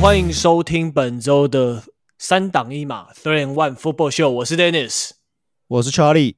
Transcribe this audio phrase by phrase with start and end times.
[0.00, 1.82] 欢迎收听本周的
[2.16, 5.10] 三档一码 Three and One Football Show，我是 Dennis，
[5.68, 6.36] 我是 Charlie。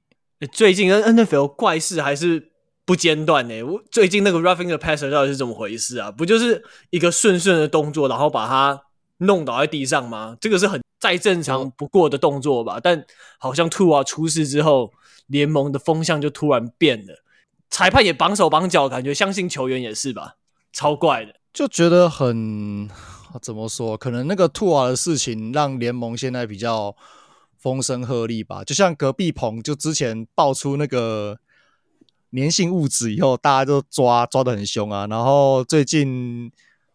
[0.50, 2.50] 最近 N NFL 怪事还是
[2.84, 3.62] 不间断呢。
[3.62, 6.10] 我最近那个 Roughing the Passer 到底是怎么回事啊？
[6.10, 8.82] 不就是一个顺顺的动作，然后把它
[9.18, 10.36] 弄倒在地上吗？
[10.40, 12.80] 这个是很再正常不过的动作吧？
[12.82, 13.06] 但
[13.38, 14.92] 好像 Two 啊出事之后，
[15.28, 17.22] 联盟的风向就突然变了，
[17.70, 20.34] 裁判也绑手绑脚，感觉相信球员也是吧？
[20.72, 22.90] 超怪的，就觉得很。
[23.40, 23.96] 怎么说？
[23.96, 26.94] 可能那个兔娃的事情让联盟现在比较
[27.56, 28.64] 风声鹤唳吧。
[28.64, 31.38] 就像隔壁棚，就之前爆出那个
[32.32, 35.06] 粘性物质以后，大家都抓抓的很凶啊。
[35.06, 36.50] 然后最近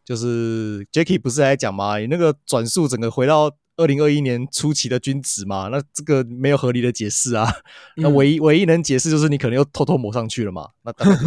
[0.05, 1.97] 就是 Jacky 不是在讲嘛？
[1.99, 5.69] 那个转速整个回到二零二一年初期的均值嘛？
[5.69, 7.51] 那这个没有合理的解释啊。
[7.95, 10.69] 那唯一唯一能解释就是你可能又偷偷抹上去了嘛？
[10.83, 11.17] 那当然。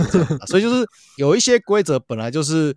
[0.47, 2.77] 所以就是有一些规则本来就是。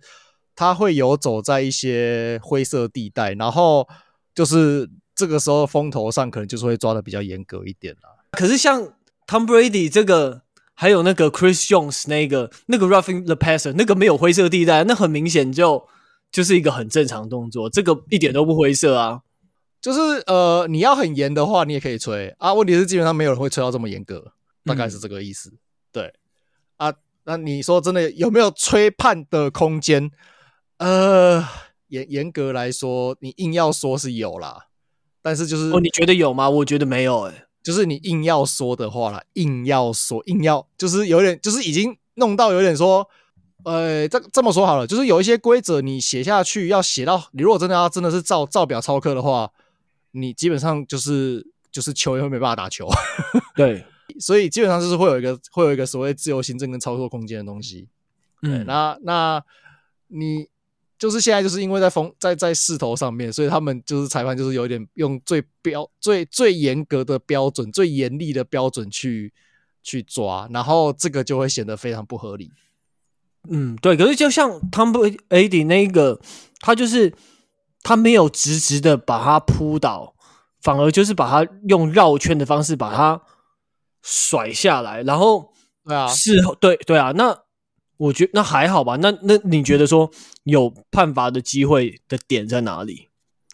[0.54, 3.88] 他会游走在一些灰色地带，然后
[4.34, 8.10] 就是这个时候风头上可能就是会抓的比较严格一点啦。
[8.32, 8.82] 可是像
[9.26, 10.42] Tom Brady 这个，
[10.74, 15.86] 还有那个 Chris Jones 那个那个 Roughing the Passer 那个没有灰色地带，那很明显就
[16.32, 19.20] 就是一个很正常动作，这个一点都不灰色啊。
[19.80, 22.54] 就是呃，你要很严的话，你也可以吹啊。
[22.54, 24.32] 问题是基本上没有人会吹到这么严格，
[24.64, 25.50] 大概是这个意思。
[25.50, 25.58] 嗯、
[25.92, 26.14] 对
[26.78, 26.92] 啊，
[27.24, 30.10] 那你说真的有没有吹判的空间？
[30.78, 31.44] 呃，
[31.88, 34.66] 严严格来说，你硬要说是有啦，
[35.22, 36.50] 但是就是哦，你觉得有吗？
[36.50, 43.08] 我觉得没有、欸，诶就是你硬要说的话啦，硬要说，硬要就是有点，就是已经弄到有点说，
[43.64, 49.50] 呃，这这么说好了，就是有一些规则你写下去要写到，你如果真的要真的是照照表操课的话，
[50.10, 52.88] 你基本上就是就是球员会没办法打球，
[53.54, 53.86] 对，
[54.20, 57.88] 所以基本上就是会有一个会有一个所谓自由行政跟操作空间的东西，
[58.42, 59.44] 嗯，那那
[60.08, 60.48] 你。
[60.96, 69.32] 就是现在，就是因为在风在在势头上面，所以他们就是裁判，就是有点用最标最最严格的标准、最严厉的标准去
[69.82, 72.52] 去抓，然后这个就会显得非常不合理。
[73.50, 73.96] 嗯，对。
[73.96, 76.20] 可是就像 Tom Brady 那个，
[76.60, 77.12] 他就是
[77.82, 80.14] 他没有直直的把他扑倒，
[80.62, 83.20] 反而就是把他用绕圈的方式把他
[84.00, 85.52] 甩下来，然后
[85.84, 87.43] 对啊，事后对对啊，那。
[88.04, 90.10] 我觉得那还好吧，那那你觉得说
[90.44, 93.08] 有判罚的机会的点在哪里？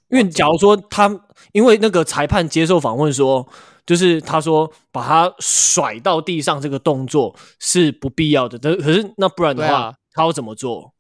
[0.08, 1.20] 因为假如说他
[1.52, 3.46] 因为那个裁判接受访问说，
[3.86, 10.94] 就是他说把他甩到地上这个动作是不必要的，但可是那不然的话，啊、他要怎么做？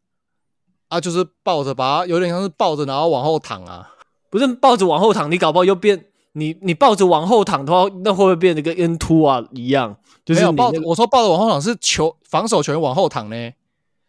[0.88, 3.90] 啊，就是抱着把他有点像是抱着然后往后躺啊，
[4.30, 9.96] 不是抱着往后躺，你搞不好又变你你抱着往后躺的话，那会不会变得跟 N two 啊一样？
[10.24, 13.50] 就是、那个、抱，我说抱着往后躺是球防守球员往后躺呢，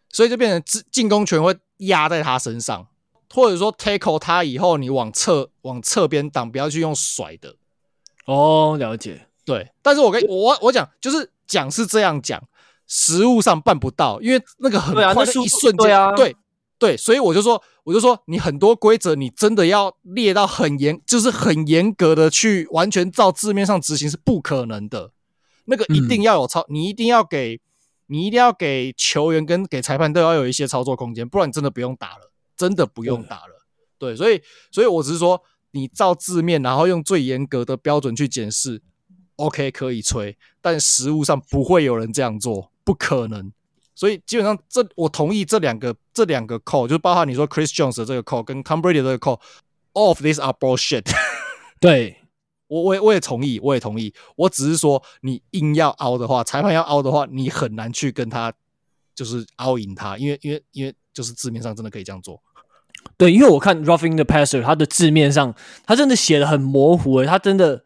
[0.09, 2.87] 所以就变成进进攻权会压在他身上，
[3.33, 7.55] 或者说 tackle 他以后你往侧往侧边挡，不要去用甩的。
[8.25, 9.27] 哦，了解。
[9.43, 12.41] 对，但是我跟我我讲就是讲是这样讲，
[12.87, 16.35] 实物上办不到，因为那个很快的一瞬间，对啊，对
[16.81, 25.11] 对，所以我就说我就说你很多规则你真的要列到很严，就是很严格的去完全照字面上执行是不可能的。
[25.65, 27.61] 那个一定要有操，嗯、你一定要给，
[28.07, 33.63] 你一定要给球员跟给裁判都要有一些操作空间，不然你真的不用打了，真的不用打了。
[33.99, 34.41] 对，对，所以，
[34.71, 35.39] 所以我只是说，
[35.73, 38.81] 你照字面，然后用最严格的标准去检视
[39.35, 43.53] ，OK 可以吹，但实物上不会有人这样做，不可能。
[43.95, 51.05] 所以基本上这我同意这两个这两个 call，就是包含你说 Chris Jones 的这个 call 跟 Tom Brady 的这个 call，all of these are bullshit。
[51.79, 52.17] 对。
[52.71, 54.13] 我我也我也同意，我也同意。
[54.37, 58.53] 我只是说，你硬要凹的话，裁判要凹的话，你很难去跟他
[59.13, 62.41] 就是凹赢他，因为因为因为就是字面上真的可以这样做。
[63.17, 65.53] 对，因为我看 Roughing the Passer，他的字面上
[65.85, 67.83] 他真的写的很模糊诶，他真的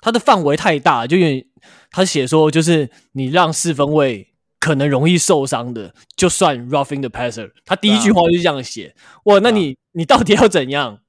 [0.00, 1.48] 他的范围太大，就因为
[1.90, 7.50] 他写说就是你让四分卫可能容易受伤的，就算 Roughing the Passer。
[7.64, 11.00] 他第一句话就这样写，啊、哇，那你、啊、你到底要怎样？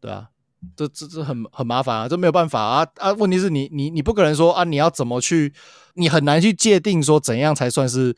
[0.00, 0.28] 对啊。
[0.76, 3.12] 这这这很很麻烦啊，这没有办法啊啊！
[3.14, 5.52] 问题是你你你不可能说啊，你要怎么去？
[5.94, 8.14] 你很难去界定说怎样才算是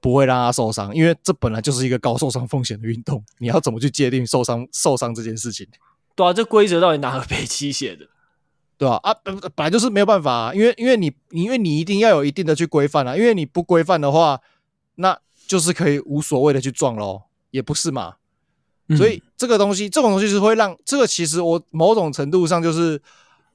[0.00, 3.24] 不会让他受伤，因为这本来就是一个高受伤风险的运动。
[3.38, 5.66] 你要怎么去界定受伤受伤这件事情？
[6.14, 8.06] 对啊，这规则到底哪个 北七写的？
[8.80, 8.98] 对吧？
[9.02, 14.40] 啊，本本来就是没有办法啊，因为因为你因为你一定要有一定的去规范啊，因为你不规范的话，
[14.94, 18.14] 那就是可以无所谓的去撞喽，也不是嘛？
[18.96, 22.98] 所以这个东西，这种东西是会让这个其实我某种程度上就是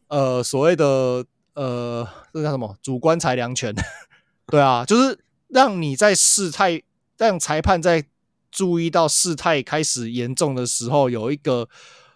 [0.09, 1.25] 呃所谓的
[1.55, 3.73] 呃这叫什么主观裁量权，
[4.45, 5.17] 对啊，就是
[5.47, 6.83] 让你在事态
[7.17, 8.05] 让裁判在
[8.51, 11.67] 注意到事态开始严重的时候，有一个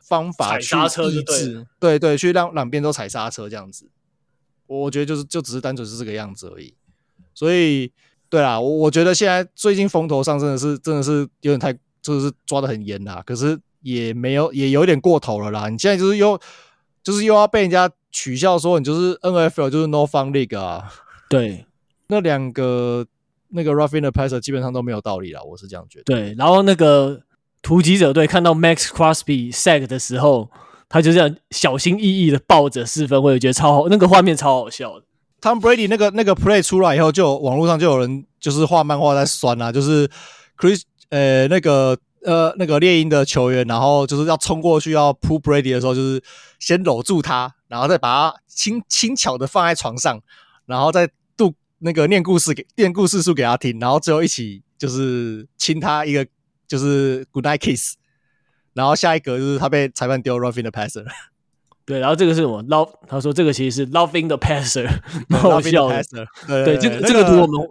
[0.10, 3.88] 方法去踩刹车抑制，对对，去让两边都踩刹车这样子。
[4.66, 6.74] 我觉得就是就只是单纯是这个样子而已。
[7.36, 7.92] 所以，
[8.28, 11.72] 对啦，我我觉得现在最近风头上真的是真的是有点太
[12.02, 15.70] 就是抓的很严啦，可是也没有也有点过头了啦。
[15.70, 16.40] 你现在就是又
[17.04, 20.92] 就是又要被人家取笑说你就是 NFL 就是 No Fun League 啊。
[21.30, 21.66] 对，
[22.08, 23.06] 那两个
[23.50, 26.06] 那个 Roughing the Passer 基本上都没有道理啦，我是这样觉得。
[26.06, 27.22] 对，然后那个
[27.62, 30.50] 突击者队看到 Max Crosby sack 的时候，
[30.88, 35.06] 他就这样小心翼翼的抱着四分，我觉得超好，那个画面超好笑的。
[35.42, 40.10] Tom Brady 那个那个 play 出来以后，就网络上就有人就是画漫画在酸啊，就是
[40.58, 46.22] Chris 呃那个呃那个猎鹰的球员，然后就是要冲过去要扑 Brady 的时候，就是
[46.60, 50.20] 先搂住他，然后再把他轻轻巧的放在床上，
[50.66, 56.28] 然后再读那个念故事给念故事书给他听，然后最后一起就是亲他一个
[56.70, 57.96] 就是 Good night kiss，
[58.74, 61.06] 然后下一个就是他被裁判丢 roughing the passer。
[61.86, 64.88] 对，然后这个是什么？Love，他说这个其实是 loving the passer，
[65.28, 66.04] 蛮好笑的。
[66.48, 67.68] 对，对，这个这个图我们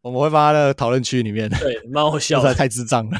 [0.00, 1.50] 我们会放在讨论区里面。
[1.50, 3.18] 对，蛮好笑的，太智障了，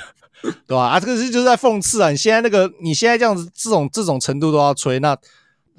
[0.66, 0.86] 对吧？
[0.86, 2.08] 啊，这个是就是在讽刺啊！
[2.10, 5.14] 你现在那个你现在这样子，这种这种程度都要吹，那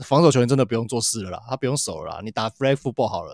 [0.01, 3.33] 防守球员真的不用做事了啦，他不用守了啦，你打 flag football 好了。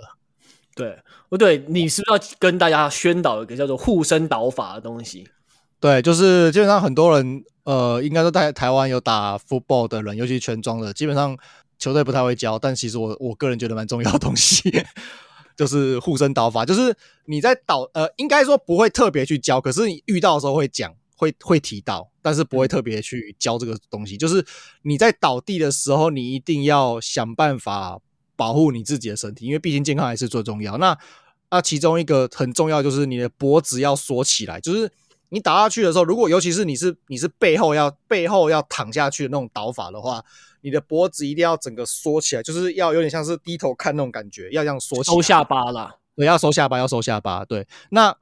[0.73, 0.97] 对，
[1.27, 5.27] 不对，你是不是要跟大家宣导一个叫做护身导法的东西？
[5.79, 7.43] 对，就是基本上很多人。
[7.65, 11.37] 呃，应该说在台湾有打 football 的人，尤其全装的，基本上
[11.77, 12.57] 球队不太会教。
[12.57, 14.83] 但其实我我个人觉得蛮重要的东西，
[15.55, 16.65] 就是护身导法。
[16.65, 16.95] 就是
[17.25, 24.17] 你在导，呃，应该说不会特别去教，可是你遇到的时候会讲，会会提到，但是不会特别去教这个东西。
[24.17, 24.43] 就是
[24.81, 27.99] 你在倒地的时候，你一定要想办法
[28.35, 30.79] 保护你自己的身体，因为毕竟健康还是最重要。
[30.79, 30.97] 那
[31.51, 34.91] 那其中一个很重要就是你的脖子要缩起来，就是。
[35.29, 40.23] 你打下去的时候，如果尤其是你是你是背后要背后要躺下去的那种倒法的话，
[40.61, 45.15] 你的脖子一定要整个缩起来，就是要有点像是低头看那种感觉，要这样缩起来。
[45.15, 47.45] 收下巴啦，对，要收下巴，要收下巴。
[47.45, 48.15] 对，那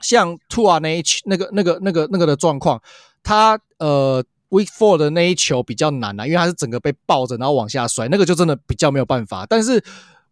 [0.00, 2.82] 像 Two 啊那一球，那个那个那个那个的状况，
[3.22, 9.44] 他呃 Week Four 的那一球比较难啊，因为他是整个被抱着然后往下摔，那个就真的比较没有办法。
[9.46, 9.78] 但是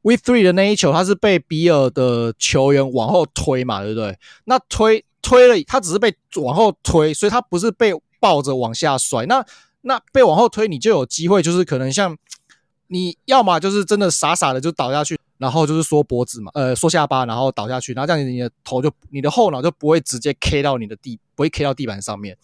[0.02, 4.19] Week Three 的那一球，他是被比尔的球员往后推嘛，对不对？
[4.47, 5.05] 那推。
[5.22, 9.26] 推了，他只是被往后推，所以他不是被抱着往下摔。
[9.26, 9.44] 那
[9.82, 12.17] 那被往后推，你就有机会，就是可能像
[12.88, 22.37] 你要么就是真的傻傻的就倒下去，然后就是缩脖子嘛，呃，缩下巴，然后倒下去，然后这样你的头就你的后脑就不会直接 K 到你的地，不会 K 到地板上面。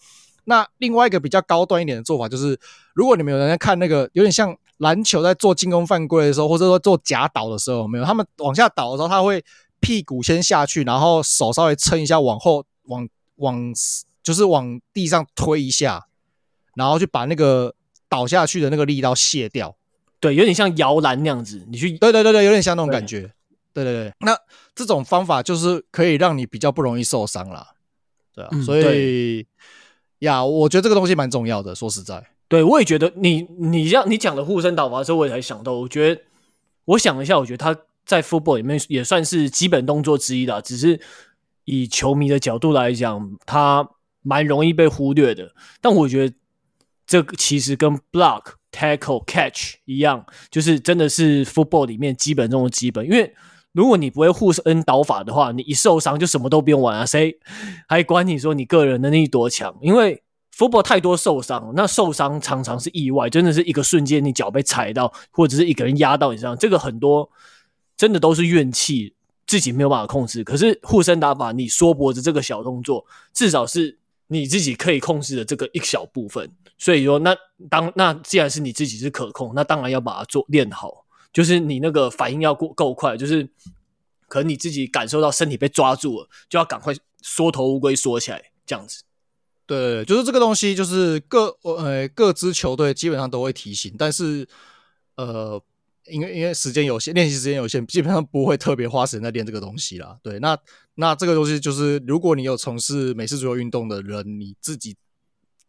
[0.45, 2.59] 那另外一个比较高端一点的做法就是，
[2.93, 9.43] 如果你们有人在看那个有点像篮球在做进攻犯规的时候，或者说做假倒的时候，没有他们往下倒的时候，他会。
[9.79, 13.73] 屁股先下去，然后手稍微撑一下，往后往往
[14.23, 16.07] 就是往地上推一下，
[16.75, 17.73] 然后去把那个
[18.09, 19.75] 倒下去的那个力道卸掉。
[20.19, 21.63] 对，有点像摇篮那样子。
[21.69, 23.31] 你去，对对对对，有点像那种感觉。
[23.73, 24.35] 对对对，那
[24.73, 27.75] 这种方法就是可以让你比较不容易受伤啦。
[28.33, 29.45] 对啊，嗯、所以
[30.19, 31.75] 呀，我觉得这个东西蛮重要的。
[31.75, 36.21] 说实在，对我也觉得你你像你讲的护身倒法的时候，我也才想到，我觉得
[36.85, 37.79] 我想了一下，我觉得他。
[38.07, 40.97] 在 football 里面也算是基本动作之一的，只是
[41.65, 43.87] 以球迷的角度来讲，它
[44.21, 45.51] 蛮容易被忽略的。
[45.81, 46.33] 但我觉得
[47.05, 53.05] 这个其实跟 block、tackle、catch 一样，就是真的是 football 里面基本中的基本。
[53.05, 53.33] 因为
[53.73, 57.37] 如果你不会护身导法的话，你一受伤就什么都不用玩啊，谁
[57.89, 59.75] 还管你说你个人能力多强？
[59.81, 60.23] 因为
[60.55, 67.29] football 太多受伤，那受伤常常是意外，真的是一个瞬间你脚被踩到，或者是一个人压到你身上，这个很多。
[67.97, 69.15] 真的都是怨气，
[69.47, 70.43] 自己没有办法控制。
[70.43, 76.49] 可是护身打法，你缩脖子这个小动作，至少是你自己可以控制的这个一小部分。
[76.77, 77.35] 所以说，那
[77.69, 81.05] 当那既然是你自己是可控，那当然要把它做练好。
[81.33, 83.43] 就是你那个反应要够够快，就是
[84.27, 89.01] 可能你自己感受到身体被抓住了，就要赶快缩头乌龟缩起来，这样子。
[89.65, 94.47] 对，就是这个东西，就是各呃各支球队基本上都会提醒，但是
[95.15, 95.59] 呃。
[96.09, 100.17] 因为因为时间有限，练习时间有限，基本上不会特别花时间在练这个东西啦。
[100.23, 100.57] 对，那
[100.95, 104.95] 那这个东西就是，如果你有从事美式足球运动的人，你自己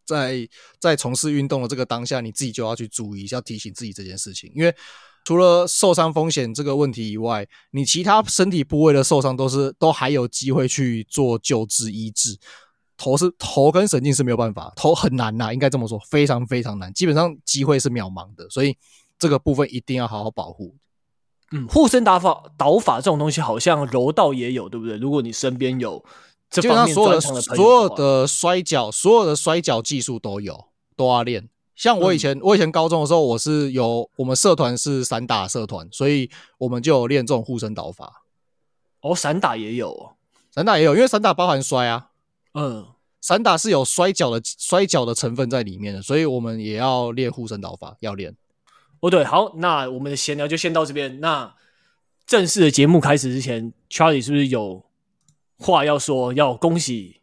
[0.04, 0.49] 在
[0.80, 4.52] 在从事运动的这个当下，你自己就要去注意，要提醒自己这件事情。
[4.54, 4.75] 因为
[5.25, 12.38] 除了受伤风险这个问题以外，你其他身体部位的受伤都是都还有机会去做救治医治。
[12.97, 18.76] 头是头跟神经是没有办法，头很难呐，应该这么说，非常非常难，基本上机会是渺茫的，所以。
[19.18, 20.75] 这个部分一定要好好保护。
[21.50, 24.98] 嗯，护身打法、导法这种东西，好像柔道也有，对不对？
[24.98, 26.04] 如果你身边有
[26.50, 31.48] 这基本上所有的所有的摔跤，所有的摔跤技术都有，都要练。
[31.75, 38.25] 像我以前，嗯、我以前高中的时候，我是有我们社团是散打社团，所以我们就有练这种护身倒法。
[39.00, 40.12] 哦，散打也有，哦，
[40.52, 42.10] 散打也有，因为散打包含摔啊。
[42.54, 42.84] 嗯，
[43.20, 48.37] 散打是有摔跤的摔跤的成分在里面的，所以我们也要练护身倒法，要练。
[49.00, 51.21] 哦，对，好，那我们的闲聊就先到这边。
[51.21, 51.55] 那
[52.26, 54.85] 正式的节目开始之前，Charlie 是不是有
[55.59, 56.33] 话要说？
[56.33, 57.21] 要恭喜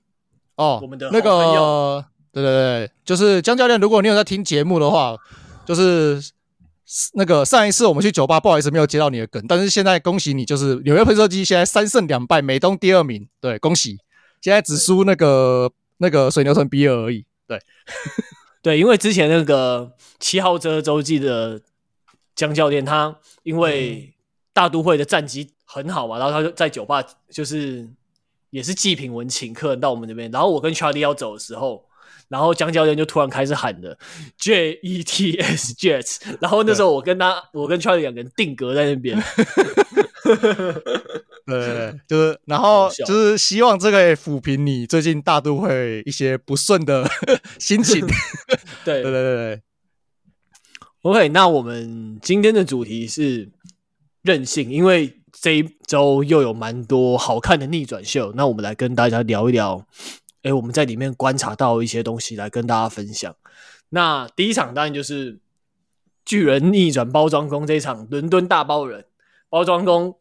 [0.55, 2.05] 哦，我们的那个。
[2.31, 5.15] 对对对，就是江教练，如果你有在听节目的话，
[5.65, 6.21] 就是
[7.13, 13.97] 那个上一次我们去酒吧，不好意思没有接到你的梗，但是现在恭喜你，就是纽约喷射机现在三胜两败，美东第二名，对，恭喜，
[14.41, 17.57] 现在只输那个那个水牛城比尔而已，对，
[18.65, 21.61] 对，因为之前那个七号车洲际的
[22.35, 24.11] 江教练，他因为
[24.53, 27.87] 大都会的战绩很好嘛，然后他就在酒吧就是
[28.49, 31.85] 也是季品文请客到我们这边，然后我跟 Charlie 要走的时候。
[32.27, 33.95] 然后江教练就突然开始喊的
[34.39, 39.15] J E T S Jets，然后那时候我跟他，我跟 Charlie 两个人定格在那边。
[41.45, 47.07] 对对对， 就是然后就是希望这个也抚平你最近大都会一些不顺的
[47.59, 48.05] 心情。
[48.83, 49.61] 对对对对对。
[51.01, 53.49] OK，那我们今天的主题是
[54.23, 59.85] 任性，因为这一周又有蛮多好看的逆转秀，那我们来跟大家聊一聊。
[60.41, 63.35] 哎，我们在里面观察到一些东西来跟大家分享。
[63.89, 65.39] 那第一场当然就是
[66.25, 69.05] 巨人逆转包装工这一场，伦敦大包人
[69.49, 70.17] 包装工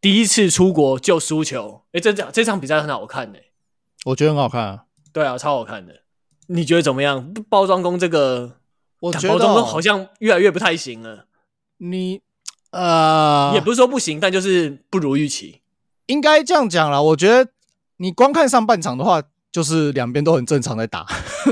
[0.00, 1.82] 第一次出国就输球。
[1.92, 3.38] 哎，这场这场比赛很好看呢，
[4.04, 4.84] 我觉得很好看啊。
[5.12, 6.02] 对啊，超好看的。
[6.48, 7.32] 你觉得怎么样？
[7.48, 8.58] 包装工这个，
[9.00, 11.26] 我觉得包装工好像越来越不太行了。
[11.78, 12.20] 你
[12.70, 15.62] 呃，也不是说不行，但就是不如预期。
[16.06, 17.50] 应该这样讲啦，我觉得。
[17.98, 21.06] 你光看上半场的话，就是两边都很正常在打。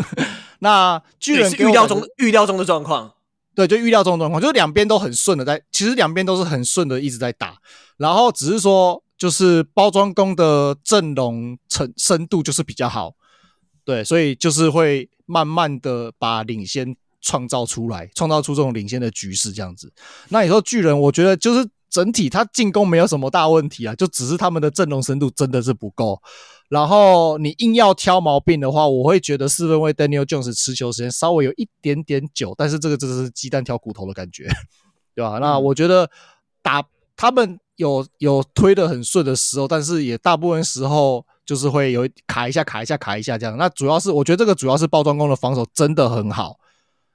[0.61, 3.14] 那巨人是预料中预料中的状况，
[3.55, 7.57] 对，就预料这种状况，就是两边都很顺的在，其实两边都是很顺的一直在打。
[7.97, 13.15] 然后只是说，就是包装工的阵容层深度就是比较好，
[13.85, 19.93] 对，所以就是会慢慢的把领先创造出来，创造出这种领先的局势这样子。
[20.29, 21.69] 那你说巨人，我觉得就是。
[21.91, 26.21] 整体他进攻没有什么大问题啊，就只是他们的阵容深度真的是不够。
[26.69, 34.49] 然后你硬要挑毛病的话，我会觉得四分卫 Daniel Jones 持球时间稍微有一点点久，但是这个真的是鸡蛋挑骨头的感觉，
[35.15, 35.39] 对吧？
[35.39, 36.11] 那我觉得
[36.63, 36.83] 打
[37.17, 43.57] 他们有有推的很顺的时候，但是也大部分时候就是会有卡一下、卡一下、卡一下这样。
[43.57, 46.57] 那主要是我觉得这个主要是包装工的防守真的很好，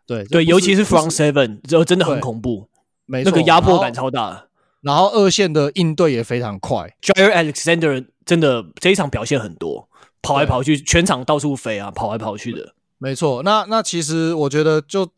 [0.05, 2.69] 对对，尤其是 Front Seven 就真的很恐怖，
[3.05, 4.45] 没错，那个压迫感超大。
[4.81, 9.89] 然后二线的应对也非常快，Jaire Alexander 真的这一场表现很多，
[10.21, 12.75] 跑来跑去，全场到处飞啊，跑来跑去的。
[12.99, 15.09] 没错，那那其实我觉得就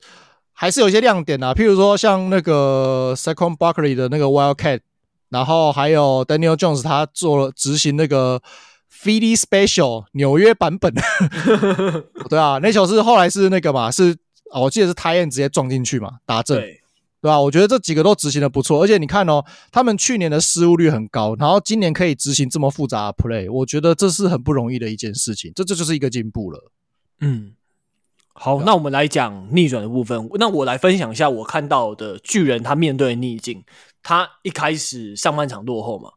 [0.54, 4.80] 还是有一些亮点啊，譬如说像那个 Second Barkley 的那个 Wildcat，
[5.28, 8.42] 然后还有 Daniel Jones 他做了执行那个
[8.90, 10.94] Philly Special 纽约版本，
[12.30, 14.16] 对啊，那球是后来是那个嘛，是
[14.54, 16.58] 我记得是 Tight End 直接撞进去嘛，打正。
[16.58, 16.81] 对
[17.30, 17.40] 吧？
[17.40, 26.72] 我觉得这几个都执行的不错，而且你看哦，他们去年的失误率很高，然后今年可以执行这么复杂的 play，我觉得这是很不容易的一件事情，这这就是一个进步了。
[27.20, 27.54] 嗯，
[28.34, 30.28] 好，那我们来讲逆转的部分。
[30.34, 33.64] 那我来分享一下我看到的巨人他面对逆境。
[34.04, 36.10] 他一开始上半场落后嘛，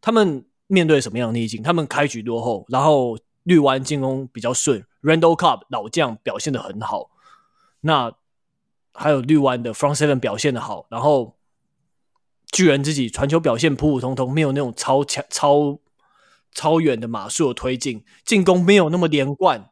[0.00, 1.62] 他们面对什么样的逆境？
[1.62, 7.10] 他们开局落后，然后绿湾进攻比较顺，Randall Cobb 老将表现的很好。
[7.80, 8.12] 那
[8.98, 11.36] 还有绿湾的 Front Seven 表现的好，然后
[12.50, 15.78] 巨人自己传球表现普普通通，没有那种超强、超
[16.52, 19.70] 超远的码数的推进，进攻没有那么连贯，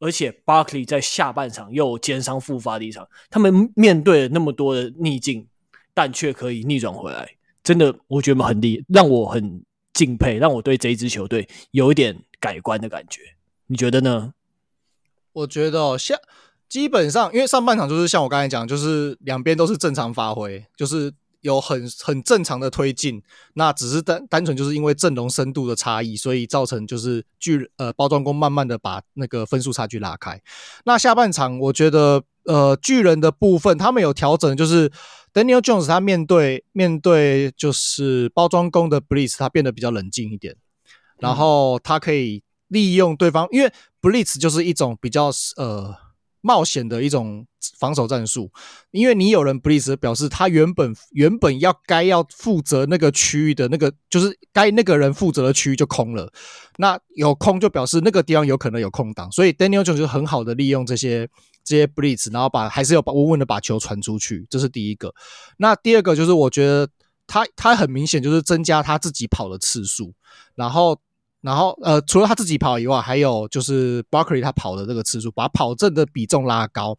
[0.00, 5.46] 而且 Barkley 在下半场又肩伤复发的一场，他们面对了那么多的逆境，
[5.92, 7.28] 但却可以逆转回来，
[7.62, 9.62] 真的我觉得很厉，让我很
[9.92, 13.20] 敬佩，让我对这一支球队有一点改观的感觉，
[13.66, 14.32] 你觉得呢？
[15.32, 16.18] 我觉得哦，像。
[16.68, 21.10] 基本上，因为上半场就是像我刚才讲，就是两边都是正常发挥，就是
[21.40, 23.22] 有很很正常的推进。
[23.54, 30.38] 那只是单单纯就是因为阵容深度的差异，所以造成就是巨呃包装工慢慢的把那个分数差距拉开。
[30.84, 34.90] 那下半场我觉得呃巨人的部分他们有调整，就是
[35.32, 40.54] Daniel Jones 他面对面对就是包装工的 Blitz 他变得比较冷静一点，
[41.18, 43.72] 然后他可以利用对方，因为
[44.02, 46.07] Blitz 就是一种比较呃。
[46.40, 47.46] 冒险的一种
[47.78, 48.50] 防守战术，
[48.90, 56.32] 因为你有人 blitz 表示他原本原本要该要负责那个区域的那个，就是该那个人负责的区域就空了，
[56.76, 61.28] 那有空就表示那个地方有可能有空档，所以 Daniel 就就很好的利用这些
[61.64, 65.12] 这些 blitz，然后把还是要把稳稳的把球传出去，这是第一个。
[65.56, 66.88] 那第二个就是我觉得
[67.26, 70.14] 他他很明显就是增加他自己跑的次数，
[70.54, 71.00] 然后。
[71.40, 76.98] 然后，呃，除了他自己跑以外，还有就是 Barkley 他跑的这个次数，把跑阵的比重拉高，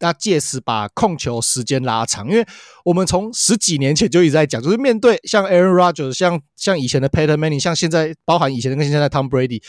[0.00, 2.28] 那届时把控球时间拉长。
[2.28, 2.46] 因为
[2.84, 9.62] 我们从十几年前就一直在讲，就是面对像 Aaron Rodgers，像像以前的 Peyton Manning，像现在包含以前的跟现在 Tom Brady，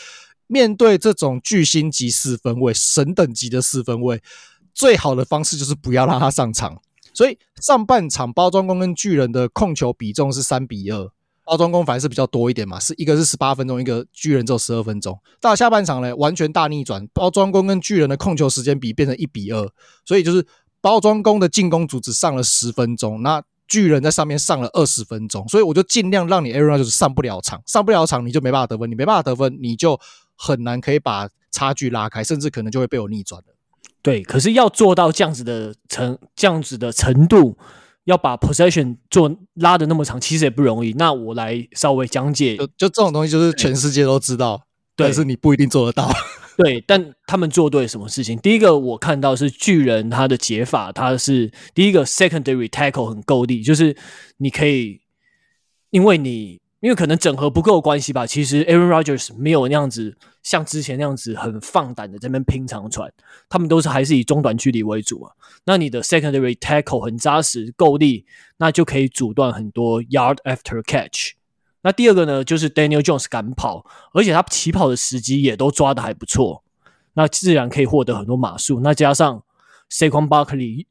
[0.46, 4.22] 面对这种巨星级四分卫、神等级的四分卫，
[4.74, 6.82] 最好的方式就是不要让他上场。
[7.14, 11.10] 所以上半场包装工跟巨人的控球比重是三比二。
[11.50, 15.18] 包装工反而是比较多一点嘛，是一个是十八分钟，一个巨人只有十二分钟。
[15.40, 19.68] 到下半场呢，完全大逆转，包装工跟巨人的控球时间比变成一比二，
[20.04, 20.46] 所以就是
[20.80, 29.98] 包装工的进攻组只上了十分钟，那巨人在上面上了二十分钟，所以我就尽量让你 Aaron 就是上不了场，上不了场你就没办法得分，你没办法得分你就
[30.36, 33.56] 很难可以把差距拉开，甚至可能就会被我逆转了。
[34.02, 37.58] 对，可是要做到这样子的程这样子的程度。
[38.10, 40.92] 要把 possession 做拉的那么长，其实也不容易。
[40.98, 44.62] 那我来稍微讲解，就就这种东西，就是全世界都知道，
[44.96, 46.12] 但是你不一定做得到。
[46.58, 48.38] 对，但他们做对什么事情？
[48.38, 53.96] 第一个我看到是巨人他的解法，他是第一个 secondary tackle 很够力，就是
[54.36, 55.00] 你可以，
[55.90, 56.59] 因为你。
[56.80, 63.12] 因为可能整合不够关系吧，其实 Aaron Rodgers 没有那样子像之前那样子很放胆的在那边拼长传，
[63.48, 65.30] 他们都是还是以中短距离为主嘛。
[65.66, 68.24] 那你的 secondary tackle 很扎实够力，
[68.56, 71.34] 那就可以阻断很多 yard after catch。
[71.82, 73.84] 那第二个呢，就是 Daniel Jones 敢跑，
[74.14, 76.64] 而且他起跑的时机也都抓得还不错，
[77.12, 78.80] 那自然可以获得很多码数。
[78.80, 79.42] 那加上
[79.90, 80.86] Saquon Barkley。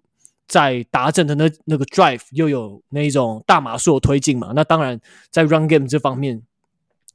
[0.49, 6.41] 在达阵的那那个 drive 又有那一种大码数的推进嘛，那当然在 run game 这方面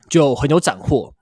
[0.09, 1.13] 就很有斩获。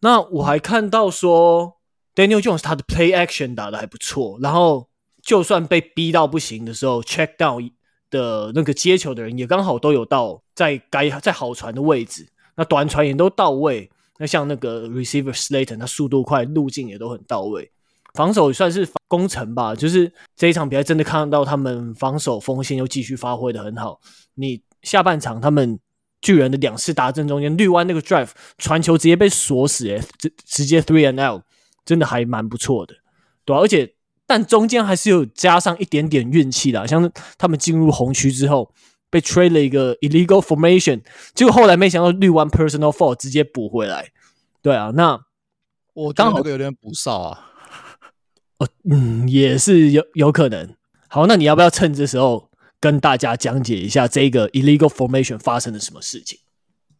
[0.00, 1.78] 那我还看到说
[2.14, 4.88] Daniel Jones 他的 play action 打的还不错，然后
[5.22, 7.72] 就算被逼到不行的时候，check down
[8.10, 13.90] 的那个接球的人也刚好都有到在该在好传的位置，那短传也都到位。
[14.18, 17.70] 那像那个 receiver Slayton 他速度快，路径也都很到位。
[18.14, 24.00] 防守算是攻城吧，就是这一场比赛真的看到他们防守锋线又继续发挥的很好。
[24.34, 25.78] 你下半场他们
[26.20, 31.42] 巨人的两次达阵中间绿湾那个 drive 传球直接被锁死，诶，直直接 three and out，
[31.84, 32.94] 真的还蛮不错的，
[33.44, 33.94] 对啊，而且
[34.26, 38.72] 但中间还是有加上一点点运气的，像是他们进入红区之后
[39.10, 41.00] 被 trade 了一个 illegal formation，
[41.34, 44.10] 结果后来没想到绿湾 personal foul 直接补回来，
[44.60, 45.20] 对啊，那
[45.94, 47.47] 我刚好有点补哨啊。
[48.58, 50.74] 哦，嗯，也是有有可能。
[51.08, 56.40] 好，那你要不要趁这时候跟大家讲解一下这个 illegal formation 发生了什么事情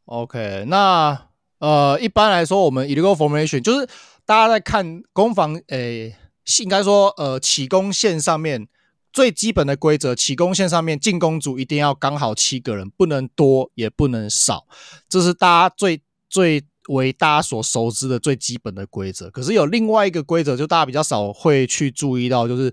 [0.05, 1.27] ？OK，那
[1.59, 3.87] 呃，一般来说，我们 illegal formation 就是
[4.25, 6.17] 大家在看攻防，诶、
[6.47, 8.69] 欸，应该说呃，起攻线上面
[9.13, 14.67] 最基本的规则，起攻线上面进攻组一定要刚好七个人，不能多也不能少，
[15.09, 16.65] 这是大家最最。
[16.89, 22.73] 为大家所熟知的最基本的规则，可是有另外一个规则，就大家比较少会去注意到，就是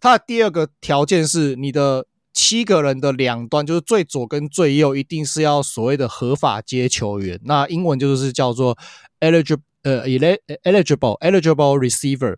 [0.00, 7.40] 它的第二个条件是你的七个人的两端，就是最左跟最右，一定是要所谓的合法接球员。
[7.44, 8.76] 那英文就是叫做
[9.20, 12.36] eligible 呃 eligible eligible receiver，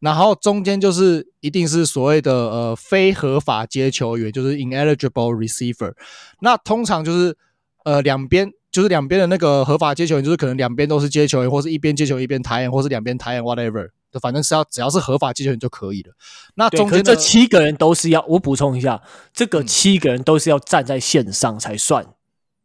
[0.00, 5.92] 然后中间就是一定是所谓的呃非合法接球员，就是 ineligible receiver。
[6.40, 7.36] 那通常就是
[7.84, 8.50] 呃两边。
[8.72, 13.86] 就是两边的那个合法接球员，就是可能两边都是接球员，或是一边接球一边抬眼，或是两边抬眼，whatever，
[14.18, 16.12] 反正是要只要是合法接球员就可以了。
[16.54, 19.02] 那中间这七个人都是要，我补充一下，
[19.34, 22.02] 这个七个人都是要站在线上才算。
[22.02, 22.14] 嗯、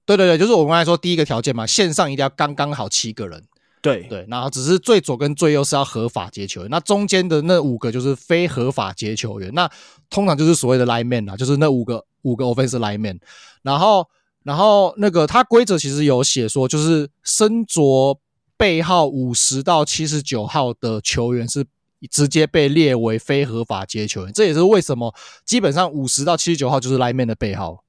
[0.06, 3.44] 对对对，就是我刚才说第一个条件嘛，线上一定要刚刚好七个人。
[3.82, 9.70] 对对，然后只是最左跟最右是要合法接球员，那中间的那五个就是非合法接球员，那
[10.10, 13.20] 通常就是所谓的 lineman 啊，就是那五个五个 offensive lineman，
[13.62, 14.08] 然后。
[14.48, 18.18] 然后那个他规则其实有写说，就是身着
[18.56, 21.66] 背号五十到七十九号的球员是
[22.10, 24.32] 直接被列为非合法接球员。
[24.32, 27.84] 这也是为什么基本上五十到七十九号就是 lineman 的背号。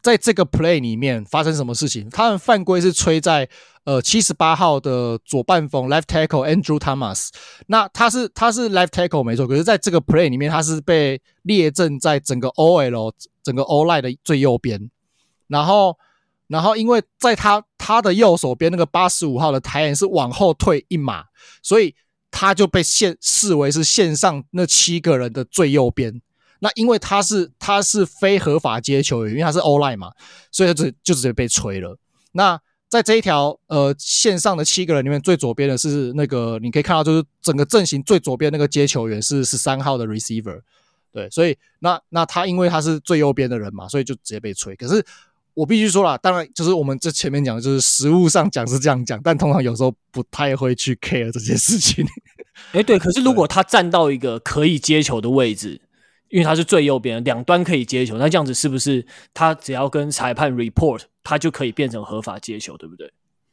[0.00, 2.08] 在这个 play 里面发生什么事情？
[2.10, 3.48] 他们犯规是吹在
[3.82, 7.30] 呃七十八号的左半锋 left tackle Andrew Thomas。
[7.66, 13.10] 那他是他是 left tackle 没错，可是在这个 play 里面他是被列阵在整个 OL
[13.42, 14.88] 整个 O line 的最右边。
[15.48, 15.96] 然后，
[16.48, 21.24] 然后，因为在他他的右手边那个八十五号的台眼是往后退一码，
[21.62, 21.94] 所以
[22.30, 26.20] 他就被线视为是线上那七个人的最右边。
[26.60, 30.12] 那因为他是他是非合法接球员，因为他是 online 嘛，
[30.50, 31.98] 所以他就就直接被吹了。
[32.32, 40.60] 那在这一条呃线上的七个人里面，最左边的是那个你可以看到，就是整个阵型最左边那个接球员是十三号的 receiver。
[41.12, 44.76] 对，所以那那他因为他是最右边的人嘛，所以就直接被吹。
[44.76, 45.04] 可是
[45.56, 52.06] 我必须说啦，当然就是我们这前面讲的就是实务上讲是这样讲，但通常有时候不太会去 care 这件事情。
[52.72, 55.80] 哎，对，可是如果他站到一个可以接球的位置。
[56.28, 63.08] 因为他是最右边，两端可以接球，那这样子是不是他只要跟裁判 report，他就可以变成合法接球，对不对？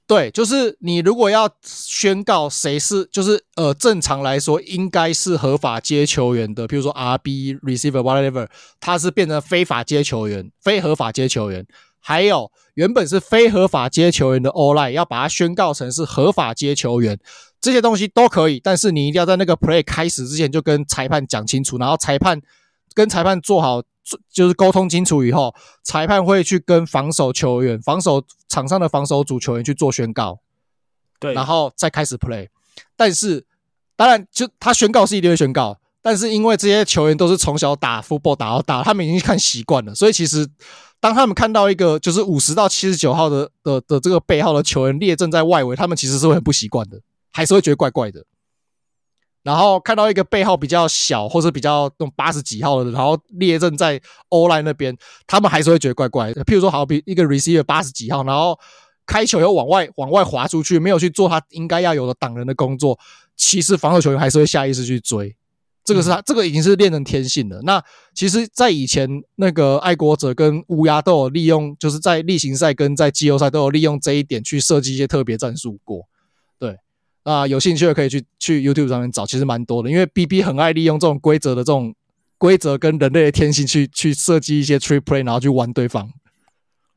[0.07, 8.47] 对，就是你如果要宣告谁是，就是呃，正常来说应该是合法接球员的，比如说 RB receiver whatever，
[8.79, 11.63] 他是变成非法接球员、非合法接球员，
[12.03, 17.17] 还有原本是非合法接球员的 online，要把它宣告成是合法接球员，
[17.59, 22.39] 这些东西都可以，但是你一定要在那个 play 开始之前就跟裁判讲清楚，然后裁判。
[22.95, 23.81] 跟裁判做好，
[24.31, 30.37] 就是沟通清楚以后，裁判会去跟防守球员、防守场上的防守组球员去做宣告，
[31.19, 32.49] 对，然后再开始 play。
[32.95, 33.47] 但是，
[33.95, 40.47] 当然，就他宣告是一定会宣告，但是因为这些球员都是从小打 football 打到大，他们已经看习惯了，所以其实
[41.03, 46.97] 当他们看到一个就是五十到七十九号的的的这个背号的球员列阵在外围，他们其实是会很不习惯的，
[47.33, 48.23] 还是会觉得怪怪的。
[49.43, 54.95] 然后看到一个背号比较小，或是比较那种八十几号的，然后列阵在欧莱那边，
[55.27, 56.41] 他们还是会觉得怪怪的。
[56.45, 58.57] 譬如说，好比一个 receiver 八十几号，然后
[59.05, 62.97] 开球又往外往外滑出去，没有去做他应该要有的挡人的工作，
[63.35, 65.35] 其实防守球员还是会下意识去追。
[65.83, 67.61] 这个是他，这个已经是练成天性了。
[67.63, 76.07] 那其实，在以前那个爱国者跟乌鸦都有利用，就是在例行赛跟在季后赛都有利用这一点去设计一些特别战术过。
[77.25, 79.89] 啊、呃，有兴趣的可以去去 YouTube 上面找，其实蛮多的。
[79.89, 81.95] 因为 BB 很爱利用这种规则的这种
[82.37, 86.11] 规则跟人类的天性去去设计一些 trick play，然后去玩对方。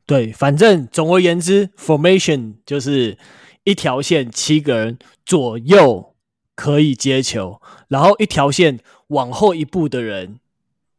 [0.05, 3.17] 对，反正总而言之，formation 就是
[3.63, 6.13] 一条线七个人左右
[6.57, 10.41] 可以接球，然后一条线往后一步的人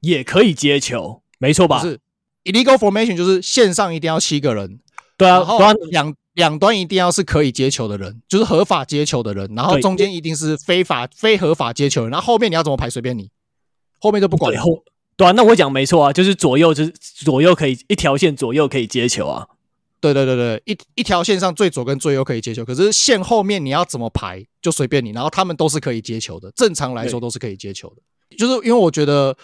[0.00, 1.82] 也可以接球，没错吧？
[1.82, 1.98] 是
[2.44, 4.78] illegal formation 就是线上一定要七个人，
[5.18, 6.14] 对啊，然后两。
[6.38, 13.28] 两端一定要是可以接球的人，就是合法接球的人，然后中间一定是非法、非合法接球人，然后后面你要怎么排随便你，
[13.98, 14.62] 后面就不管了。
[14.62, 14.84] 后
[15.16, 19.48] 对啊，那我讲没错啊，就是左右就是左右可以一条线左右可以接球啊。
[20.00, 29.36] 对对对对，一一条线上最左跟最右可以接球，可是线后面你要怎么排就随便你，然后他们都是可以接球的，正常来说都是可以接球的，就是因为我觉得。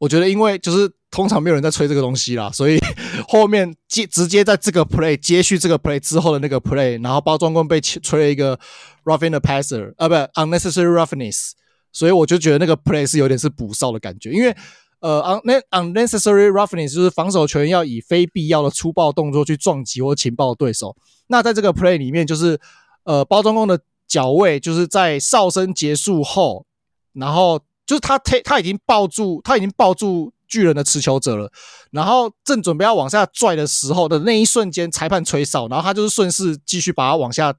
[0.00, 2.78] 我觉得，因为就是通常没有人在吹这个东西啦，所以
[3.26, 8.56] 后面接直接在这个 play 接续这个 play 之后的那个 play，然后包装工被吹了一个
[9.02, 11.50] roughing the passer，啊，不，unnecessary roughness，
[11.92, 14.56] 所以我就觉得那个 play 是有点是补哨的感觉，因为
[15.00, 20.96] 呃，unnecessary roughness 就是防守球员要以非必要的粗暴动作去撞击或情报对手。
[21.28, 22.60] 那在这个 play 里面，就是
[23.04, 26.66] 呃，包装工的脚位就是在哨声结束后，
[27.12, 27.60] 然后。
[27.88, 31.50] 就是他他他已经抱住他已经抱住巨人的持球者了，
[31.90, 37.54] 然后正准备要往下拽的时候的那一瞬间，裁判吹哨，然后他就是顺势继续把他往下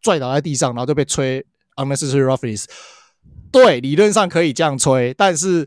[0.00, 2.66] 拽倒在地上，然后就被吹 unnecessary roughness。
[3.50, 5.66] 对，理论上可以这样吹，但是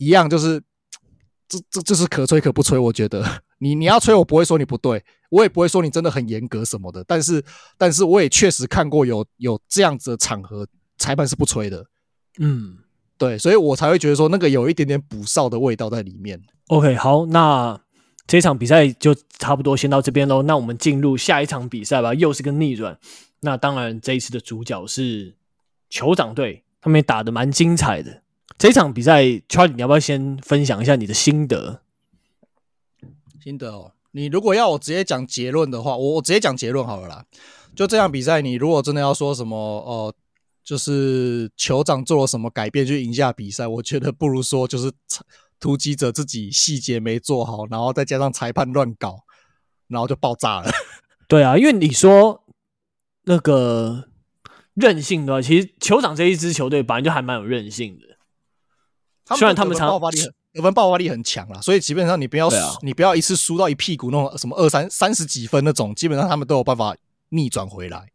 [0.00, 0.60] 一样就是
[1.46, 2.76] 这这就是可吹可不吹。
[2.78, 3.24] 我觉得
[3.60, 7.04] 你你要吹，我不会说你不对，我也不会说你真的很严格什么的。
[7.04, 7.44] 但是
[7.78, 10.66] 但是我也确实看过有有这样子的场合，
[10.98, 11.86] 裁判是不吹的。
[12.38, 12.78] 嗯。
[13.18, 16.40] 对，所以我才会觉得说那个有一点点补哨的味道在里面。
[16.68, 17.78] OK，好，那
[18.26, 20.40] 这场比赛就差不多先到这边喽。
[20.40, 22.98] 那我们进入下一场比赛吧，又是个逆转。
[23.40, 25.36] 那当然，这一次的主角是
[25.90, 28.22] 酋长队，他们也打得蛮精彩的。
[28.60, 31.80] 这场比赛，Charlie，你要不要先分享一下你的心得？
[33.42, 37.24] 心得哦，你如果要我直接讲结论的话，我我直接讲结论好了啦。
[37.74, 40.06] 就这场比赛，你如果真的要说什么哦。
[40.06, 40.14] 呃
[40.62, 43.66] 就是酋长做了什么改变去赢下比赛？
[43.66, 44.92] 我觉得不如说就是
[45.58, 49.24] 突击者自己细节没做好，然后再加上裁判乱搞，
[49.88, 50.70] 然后就爆炸了。
[51.26, 52.44] 对啊，因为你说
[53.24, 54.10] 那个
[54.74, 58.09] 韧性的话，其实酋长这一支球队本来就还蛮有韧性的。
[59.36, 66.96] 虽然他们常爆发力很，得分爆发力很强啦，所以基本上你不要、啊、你不要一次输到一屁股那种什么二三三十几分那种，基本上他们都有办法
[67.30, 68.10] 逆转回来。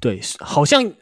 [0.00, 0.92] 对，好像。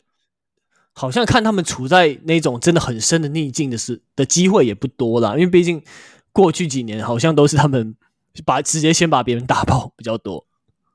[0.97, 5.83] 好像看他们处在那种真的很深的逆境的是的机会也不多啦，因为毕竟
[6.31, 7.97] 过去几年好像都是他们
[8.45, 10.47] 把直接先把别人打爆比较多，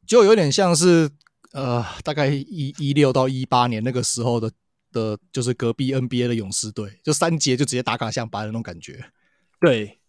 [0.07, 1.09] 就有点像是
[1.51, 4.49] 呃大概一一六到一八年那个时候的
[4.91, 9.05] 的，就是隔壁 NBA 的勇士队，就三节就直接打卡像白的那种感觉。
[9.59, 9.99] 对，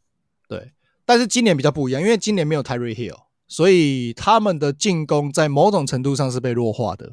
[0.48, 0.72] 对，
[1.04, 7.12] 但是今年比较不一样，因为今年没有 Tyreek Hill，所以他们的进攻在某种程度上是被弱化的。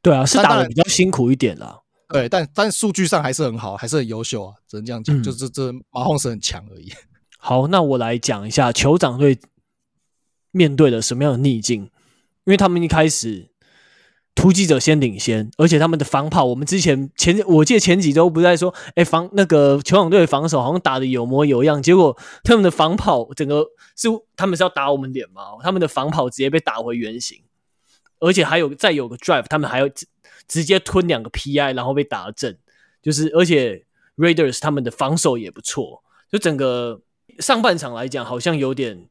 [0.00, 1.80] 对啊，是打的比较辛苦一点啦。
[2.08, 6.92] 对，但但数据上还是很好，还是很优秀啊，只能这样讲，嗯、就这这马洪是很强而已。
[7.38, 9.38] 好，那我来讲一下酋长队
[10.50, 13.51] 面对了什么样的逆境，因为他们一开始
[14.34, 23.66] 突击者先领先，而且他们的防跑，我们之前前我记得前几周不是在说，哎，防那个酋长队的防守好像打得有模有样，结果他们的防跑整个
[23.96, 25.42] 是他们是要打我们脸吗？
[25.62, 27.42] 他们的防跑直接被打回原形，
[28.20, 29.88] 而且还有再有个 drive，他们还要。
[30.48, 32.54] 直接吞两个 PI，然后被打正，
[33.00, 37.00] 就是而且 Raiders 他们的防守也不错，就整个
[37.38, 39.08] 上半场来讲，好像有点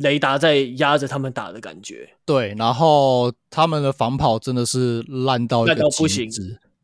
[0.00, 2.10] 雷达在压着他们打的感觉。
[2.26, 6.28] 对，然后他们的防跑真的是烂到一个不行。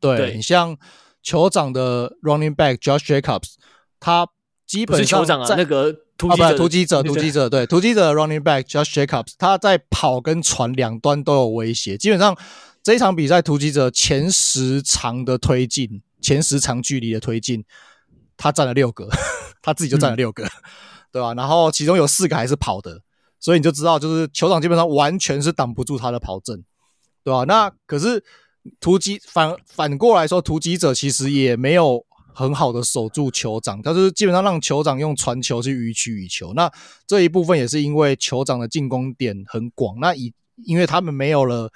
[0.00, 0.76] 对，对你像
[1.24, 3.54] 酋长的 Running Back Josh Jacobs，
[3.98, 4.26] 他
[4.66, 12.36] 基本上酋长啊，那个突击者，突击者，突击者，对，突击者 Running Back Josh Jacobs，他在跑跟传两端都有威胁，基本上。
[12.82, 17.64] 这一场比赛，突击者前十长的推进，前十长距离的推进，
[18.36, 19.08] 他占了六个，
[19.60, 20.50] 他自己就占了六个，嗯、
[21.10, 21.34] 对吧？
[21.34, 23.00] 然后其中有四个还是跑的，
[23.46, 26.64] 所以你就知道，就是酋长基本上完全是挡不住他的跑阵，
[27.22, 27.44] 对吧？
[27.44, 28.24] 那可是
[28.80, 32.04] 突击反反过来说，突击者其实也没有
[32.34, 36.52] 很好的守住酋长，他是基本上让酋长用传球去予取予求。
[36.54, 36.68] 那
[37.06, 41.70] 这一部分也是因为酋长的进攻点很广，那以因为他们没有了。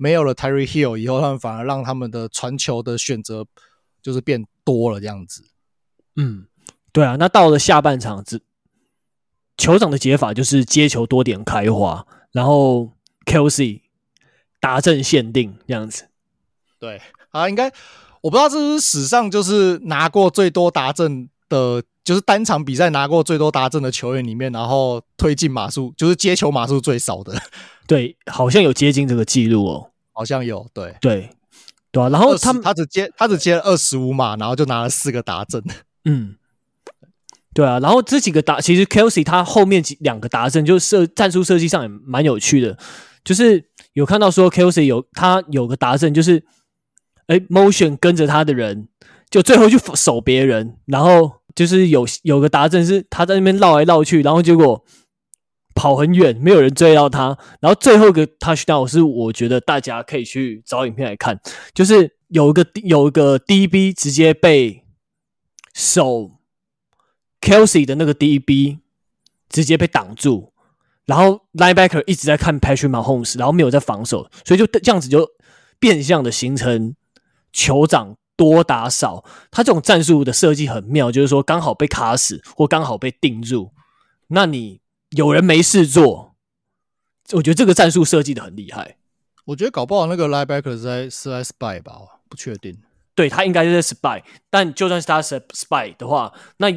[0.00, 3.44] 没有了 Tyreek Hill 以后，他们反而让他们的传球的选择
[4.00, 5.42] 就是变多了这样子。
[6.14, 6.46] 嗯，
[6.92, 7.16] 对啊。
[7.18, 8.40] 那到了下半场，只
[9.58, 12.92] 酋长的解法就是接球多点开花，然后
[13.26, 13.82] Kelce
[14.60, 16.08] 达阵限定这样子。
[16.78, 17.70] 对啊，应该
[18.22, 27.36] 我不知道这是史上就是拿过最多达阵的，就是单场比赛拿过最多达阵的球员里面，然后推进码数就是接球码数最少的。
[27.86, 31.30] 对，好像有接近这个记录哦，好像有，对对
[31.90, 32.08] 对啊。
[32.08, 35.62] 然后他们他只接他只接了二十五码，然后就拿了四个达阵。
[36.04, 36.36] 嗯，
[37.58, 37.80] 对啊。
[37.80, 42.78] 然后这几个达，其实 Kelce 他后面几两个达阵，就是设战术设计上也蛮有趣的，
[43.24, 46.44] 就是有看到说 Kelce 有他有个达阵，就是
[47.26, 48.86] 哎 motion 跟着他的人，
[49.28, 54.84] 就最后去守别人，然后就是有有个达阵是他在那边绕来绕去，然后结果。
[55.74, 57.38] 跑很远，没有人追到他。
[57.60, 61.38] 然后最后一个 touchdown 是我觉得大家可以去找影片来看，
[61.72, 64.82] 就是有一个有一个 DB 直接被
[65.72, 66.32] 守
[67.40, 68.78] Kelce 的那个 DB
[69.48, 70.52] 直接被挡住，
[71.06, 75.28] 然后 linebacker 一直在看 Patrick Mahomes，然后没有在防守，所以就这样子就
[75.78, 76.94] 变相的形成
[77.52, 79.24] 酋长多打少。
[79.50, 83.72] 他这种战术的设计很妙，就是说刚好被卡死或刚好被定住，
[84.28, 84.80] 那你。
[85.12, 86.34] 有人没事做，
[87.32, 88.98] 我觉得这个战术设计的很厉害。
[89.46, 91.94] 我觉得搞不好那个 linebacker 是在是在 spy 吧，
[92.28, 92.76] 不确定。
[93.14, 96.70] 对，他应该是在 spy，但就算是他是 spy 的话，那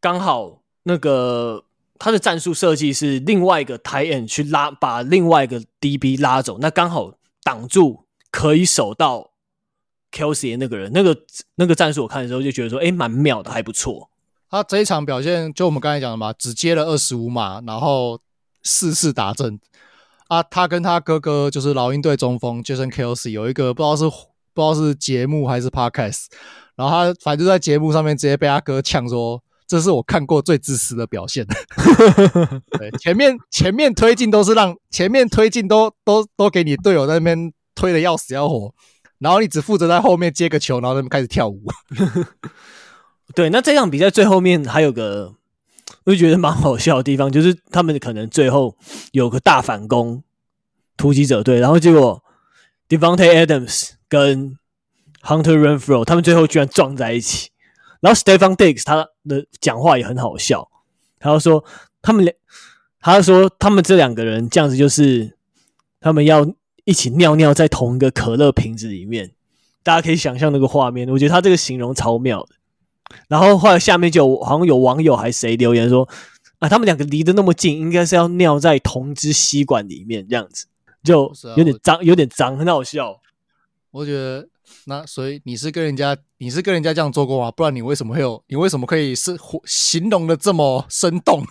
[0.00, 1.64] 刚好那个
[1.98, 9.32] 他的战术设计是另外一个 tie n 去拉，把另外一个 DB 拉走，那刚好挡住可以守到
[10.12, 10.92] Kelce 的那个人。
[10.94, 11.16] 那个
[11.56, 14.10] 那个战术我看的时候就觉得说，哎，蛮妙的，还不错。
[14.50, 18.20] 他这一场表现，就我们刚才讲的嘛，只接了二十五码，然后
[18.62, 19.60] 四次达阵
[20.28, 20.42] 啊。
[20.42, 24.04] 他跟他哥哥就是老鹰队中锋 Jason Kelce 有一个不知道是
[24.54, 26.26] 不知道是节目还是 Podcast，
[26.76, 31.46] 然后他反正就在节目上面直接被他哥呛说：“这是我看过最自私的表现。
[32.76, 38.74] ”对，前面前面推进都是让前面推进都都都给你队友在那边推的要死要活，
[39.18, 41.62] 然后你只负责在后面接个球，然后他们开始跳舞。
[43.34, 45.34] 对，那这场比赛最后面还有个，
[46.04, 48.74] 我就觉得蛮好笑的地方，就是他们可能最后
[49.12, 50.22] 有个大反攻，
[50.96, 52.24] 突击者队，然后结果
[52.88, 54.56] Devante Adams 跟
[55.22, 57.50] Hunter Renfrow 他们最后居然撞在一起，
[58.00, 60.68] 然后 Stefan Diggs 他的讲话也很好笑，
[61.18, 61.64] 他就说
[62.00, 62.34] 他们俩，
[63.00, 65.36] 他就说他们这两个人这样子就是
[66.00, 66.46] 他们要
[66.84, 69.32] 一起尿尿在同一个可乐瓶子里面，
[69.82, 72.50] 大家可以想象那个画面，我觉得他这个形容超妙的。
[73.26, 76.06] 然后后来下面就好像有网友还谁留言说
[76.58, 80.66] 啊，他们两个离得那么近，应该是要尿在同支吸管里面这样子，
[81.02, 83.20] 就有点脏，有点脏，很好笑。
[83.90, 84.46] 我觉得
[84.84, 87.50] 那所以你是跟人家你是跟人家这样做过吗？
[87.50, 88.42] 不然你为什么会有？
[88.48, 91.44] 你为什么可以是形容的这么生动？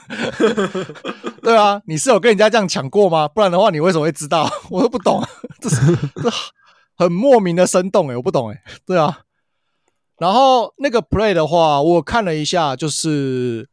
[1.43, 3.27] 对啊，你是有跟人家这样抢过吗？
[3.27, 4.49] 不然的话你为什么会知道？
[4.69, 5.23] 我都不懂，
[5.61, 6.31] 这是这
[6.95, 9.19] 很莫名的生动诶、我不懂诶、对啊。
[10.17, 13.69] 然后那个 play 的话，我看了一下，就是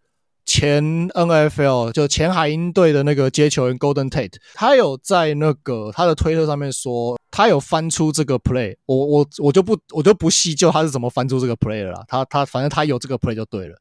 [0.46, 13.76] 前 NFL 就前海鹰队的那个接球员 Golden Tate，他有在那个他的推特上面说，他有翻出这个 play，我我我就不我就不细究他是怎么翻出这个 play 了啦，他他反正他有这个 play 就对了。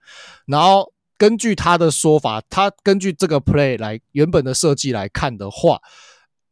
[0.45, 5.79] 然后根据他的说法，他根据这个 play 来原本的设计来看的话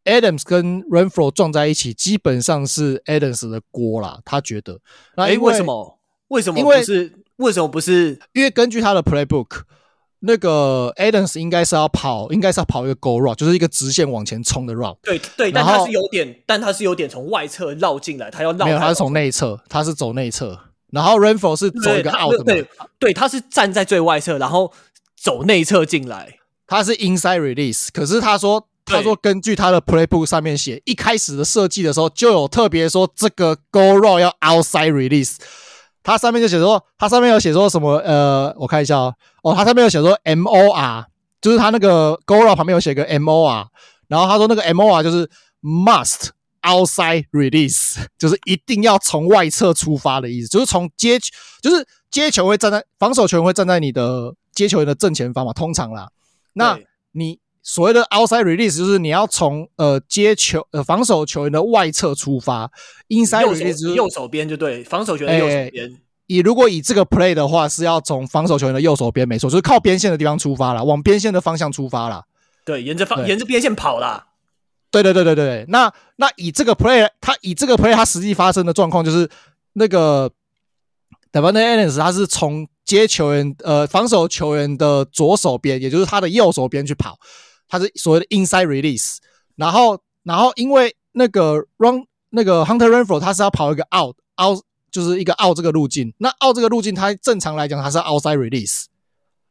[0.05, 4.79] ，Adams 跟 Renfrow 撞在一起，基本上是 Adams 的锅啦，他觉得。
[5.15, 5.99] 那因为，为什么？
[6.27, 7.01] 为什么不是？
[7.03, 8.19] 为，为什么不是？
[8.33, 9.61] 因为根据他的 playbook，
[10.23, 14.97] 那个 Adams 应该是要跑，应该是要跑一个 go route，就是一个直线往前冲的 route。
[15.01, 18.65] 对对，但他是有点，但他是有点从外侧绕进来，他要绕。
[18.65, 20.59] 没有，他是从内侧，他是走内侧。
[20.91, 22.43] 然后 Renfrow 是走一个 out 的。
[22.43, 22.67] 对
[22.99, 24.71] 对，他是站在最外侧，然后
[25.15, 26.37] 走内侧进来。
[26.67, 35.37] 他是 inside release，可是他说，他说根据他的 playbook 上面写，一开始的设计的时候就有特别说这个 go route 要 outside release。
[36.03, 37.97] 它上面就写说，它上面有写说什么？
[37.97, 41.05] 呃，我看一下哦，哦，它上面有写说 M O R，
[41.41, 43.67] 就是它那个 go route 旁边有写个 M O R，
[44.07, 45.29] 然后他说那个 M O R 就是
[45.61, 46.29] must
[46.61, 51.19] outside release，就是一定要从外侧出发的意思，就是从接，
[51.61, 56.09] 就是接球会站在防守球员会站在你的接球员的正前方嘛，通常啦，
[56.53, 56.79] 那
[57.11, 57.40] 你。
[57.63, 62.71] 所谓的 outside release 就是你要从呃接球呃防守球员的外侧出发
[63.09, 65.87] ，inside release 就是右手边就对，防守球员的右手边。
[65.87, 72.23] 欸、以如果以这个 play 的话，是要从防守球员的右手边，没错，就是靠边线的地方出发了，往边线的方向出发了。
[72.65, 74.27] 对，沿着方沿着边线跑啦。
[74.89, 79.29] 对对对对对，那那以这个 play，他以这个 play，他实际发生的状况就是
[79.73, 80.29] 那个
[81.31, 87.17] Davante Adams 他是从接球员呃防守球员的左手边，也就是他的右手边去跑。
[87.71, 89.15] 它是所谓的 inside release，
[89.55, 96.13] 然后，然后因为那个 run 那个 Hunter Renfrow 他是要跑一个 out out，就是一个 out 这个路径。
[96.17, 98.87] 那 out 这个路径，它正常来讲它是 outside release，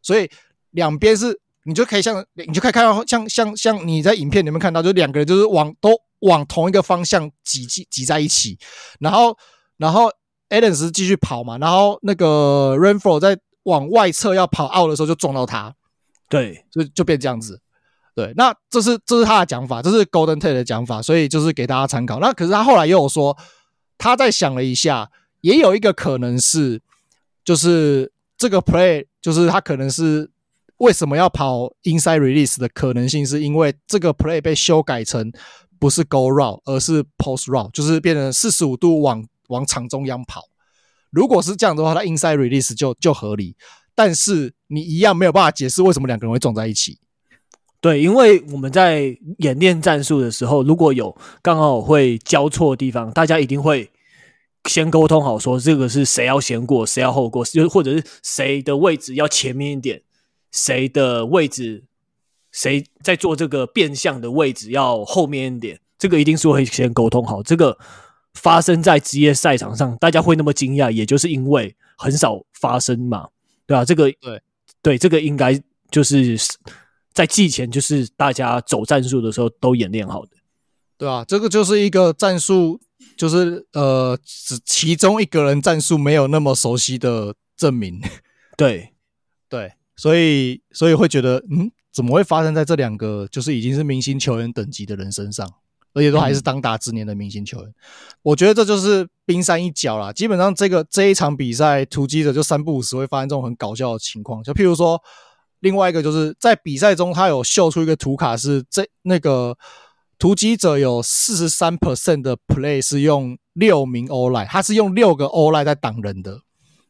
[0.02, 0.30] 所以
[0.72, 8.59] 两边是，你就可以像，你就可以看到像像像你在影片里面看到，就两个人就是往都往同一个方向挤挤挤在一起，
[8.98, 9.35] 然后
[9.78, 10.11] 然后
[10.50, 15.74] Adams 继续跑嘛，然后那个 Renfrow 在往外侧要跑 out 的时候就撞到他，
[16.28, 17.59] 对，就就变这样子。
[18.14, 22.18] 对，那这是这是他的讲法，这是 Golden Tate 的讲法，所以就是给大家参考。
[22.18, 23.37] 那可是他后来又有说，
[23.96, 26.83] 他在想了一下，也有一个可能是，
[27.44, 30.31] 就是这个 play，就是他可能是
[30.79, 35.33] 为什么要跑 inside release 的可能性，是因为这个 play 被修改成
[35.79, 40.42] 不是 go route，而是 post route，就是变成四十五度往往场中央跑。
[41.11, 43.57] 如果是这样的话，他 inside release 就就合理，
[43.94, 46.99] 但是你一样没有办法解释为什么两个人会撞在一起。
[47.81, 53.90] 对，因为我们在演练战术的时候，如果有刚好会交错的地方，大家一定会
[54.66, 60.03] 先沟通好，说这个是谁要先过，谁要后过，就或者是谁的位置要前面一点，
[60.53, 61.85] 谁的位置
[62.53, 67.43] 谁在做这个变相的位置要后面一点，这个一定是会先沟通好。
[67.43, 67.79] 这个
[68.35, 73.29] 发生在职业赛场上，大家会那么惊讶，也就是因为很少发生嘛，
[73.66, 73.87] 对吧？
[73.87, 74.43] 这个对
[74.83, 75.59] 对，这个应该
[75.90, 76.37] 就是。
[77.12, 80.31] 在季前就是大家走战术的时候都演练好的，
[80.96, 82.81] 对啊，这个就是一个战术，
[83.16, 88.01] 就是呃，只其中一个人战术没有那么熟悉的证明。
[88.57, 88.92] 对，
[89.51, 95.53] 对，所以所以会觉得，嗯，怎么会发生在这两个就是已经是明星球员等级的人身上，
[95.92, 97.68] 而且都还是当打之年的明星球员？
[97.68, 97.75] 嗯、
[98.23, 100.12] 我觉得这就是冰山一角啦。
[100.12, 105.03] 基本上这个这一场比赛，突击者就三不五时会发生这种很搞笑的情况，就譬如说。
[105.61, 109.57] 另外一个就是在比赛中，他有秀出一个图卡，是这那个
[110.18, 116.40] 突击者有四十三 percent 的 play 是用六名 O-line，他是用六个 O-line 在挡人的。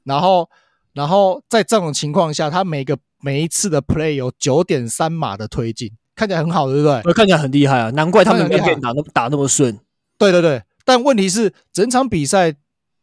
[0.05, 0.49] 然后，
[0.93, 7.13] 然后在这种情况下，他每个每一次的 play 有九点三码的推进，看起来很好，对不对？
[7.13, 9.79] 看起来很厉害啊，难怪他们那边打那打那么顺。
[10.17, 12.55] 对对对，但问题是整场比赛。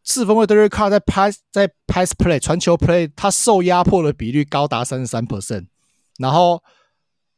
[0.07, 5.67] 四分卫 Derek Carr 在 pass 在 pass play 传球 play，他受压迫的比率高达三十三 percent，
[6.17, 6.63] 然后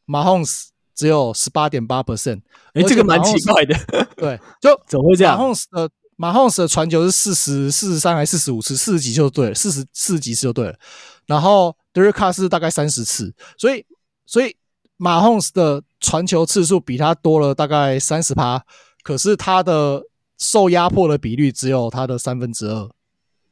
[0.06, 2.42] Mahomes 只有十八点八 percent，
[2.76, 3.76] 哎，这个蛮奇怪的，
[4.16, 10.78] 对，就 怎么会这样？Mahomes 的 Mahomes 的传球是四十四十三还是四十五次，四十几就对了，四十四十几次就对了，
[11.26, 13.84] 然后 Carr 是大概三十次，所以
[14.28, 14.56] 所以
[15.00, 18.64] Mahomes 的传球次数比他多了大概三十趴，
[19.02, 20.04] 可是他的。
[20.40, 22.90] 受压迫的比率只有他的三分之二，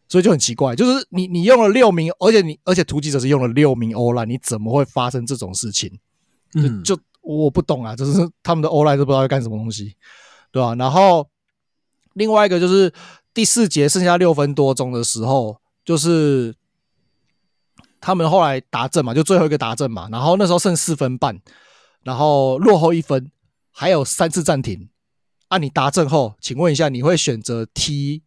[0.08, 6.00] 所以就很奇怪，就是你你用了六名，而且你而且突击者是用了六名 O-line，你怎么会发生这种事情？
[6.56, 9.96] 嗯，就我不懂啊，就是他们的 O-line 都不知道要干什么东西，
[10.50, 10.74] 对吧？
[10.76, 11.28] 然后
[12.14, 12.92] 另外一个就是
[13.34, 16.56] 第四节剩下六分多钟的时候，就是
[18.00, 21.38] 他们后来达阵嘛，就最后一个达阵嘛，然后那时候剩四分半，
[22.04, 23.30] 然后落后一分，
[23.72, 24.88] 还有三次暂停。
[25.50, 28.22] 啊，你达阵后，请问一下，你会选择踢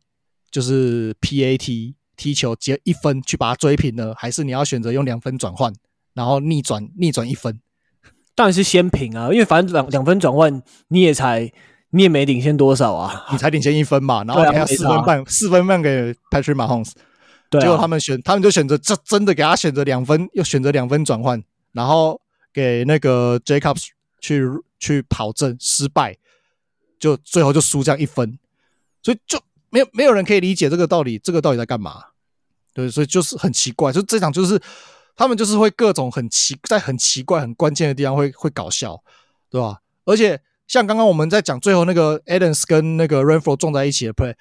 [0.51, 5.73] 就是 PAT 踢球接一分去把它追平呢，还是你要选择用两分转换，
[6.15, 7.61] 然后逆转逆转一分？
[8.35, 11.53] 当然是先平啊，因为反正两两分转换你也才
[11.91, 16.93] 你也没领先多少啊，你才领先一分嘛， 然后你还要四分半四分半给 Patrick Mahomes，
[17.51, 21.43] 对啊，结果他们选他们就选择这真的给他选择两分，又选择两分转换，
[21.73, 22.19] 然后
[22.51, 23.89] 给那个 Jacobs
[24.23, 24.43] 去
[24.79, 26.17] 去跑阵失败。
[27.01, 28.39] 就最后就输这样一分，
[29.03, 29.41] 所以就
[29.71, 32.05] 没有没有人可以理解这个道理，这个到底在干嘛？
[32.75, 34.61] 对，所以就是很奇怪，就这场就是
[35.17, 39.03] 他们就是会各种很奇在很奇怪很关键的地方会会搞笑，
[39.49, 39.81] 对吧？
[40.05, 44.35] 而且像刚刚我们在讲最后那个 Adams 跟那个 Renfro 撞在一起的 play，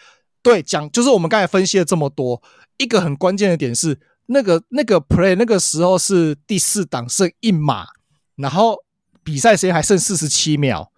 [0.44, 2.44] 对，讲就是我们刚才分析了这么多，
[2.78, 7.88] 一个很关键的点是那个那个 play 那个时候是第四档剩一码，
[8.36, 8.84] 然后
[9.24, 10.92] 比赛时间还剩四十七秒。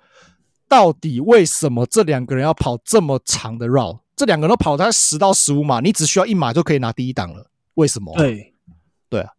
[0.72, 4.00] 到底为什么这两个人要跑这么长的 route？
[4.16, 7.52] 这两个人都跑他十到十五码，你只需要一码就可以拿第一档了。
[7.74, 8.16] 为什么？
[8.16, 8.54] 对，
[9.10, 9.30] 对啊。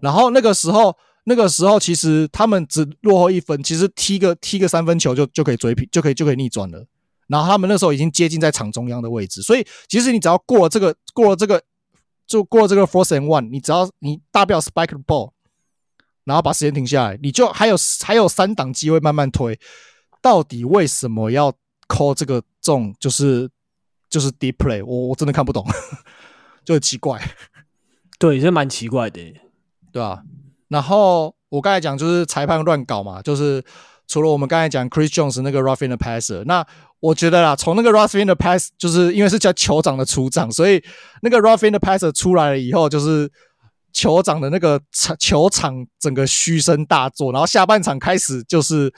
[0.00, 6.86] 然后那个时候，那个时候其实他们只落后一分，其实踢个踢个三分球就就可以追平，就可以就可以逆转了。
[7.26, 11.62] 然后他们那时候已经接近在场中央的位置，所以其实你只要过了这个，过了这个，
[12.26, 15.32] 就过了这个 force and one，你只要你大不了 spike the ball，
[16.24, 19.60] 然后把时间停下来，你就还有还有三档机会慢慢推。
[20.22, 21.52] 到底为什么要
[21.88, 23.48] call 这个重就是
[24.08, 24.84] 就是 deep play？
[24.84, 25.66] 我我真的看不懂，
[26.64, 27.20] 就很奇怪。
[28.18, 29.20] 对，这蛮奇怪的，
[29.90, 30.22] 对啊？
[30.68, 33.64] 然后我刚才讲就是裁判乱搞嘛，就是
[34.06, 36.66] 除了我们刚才讲 Chris Jones 那个 roughing the passer，那
[37.00, 40.84] 我觉得啦，从那个 roughing the pass，就是因为是叫酋长的出场，所以
[41.22, 43.30] 那个 roughing the passer 出来了以后，就是
[43.94, 48.92] 酋长的那个场球场整个嘘声大作，然后下半场开始就是。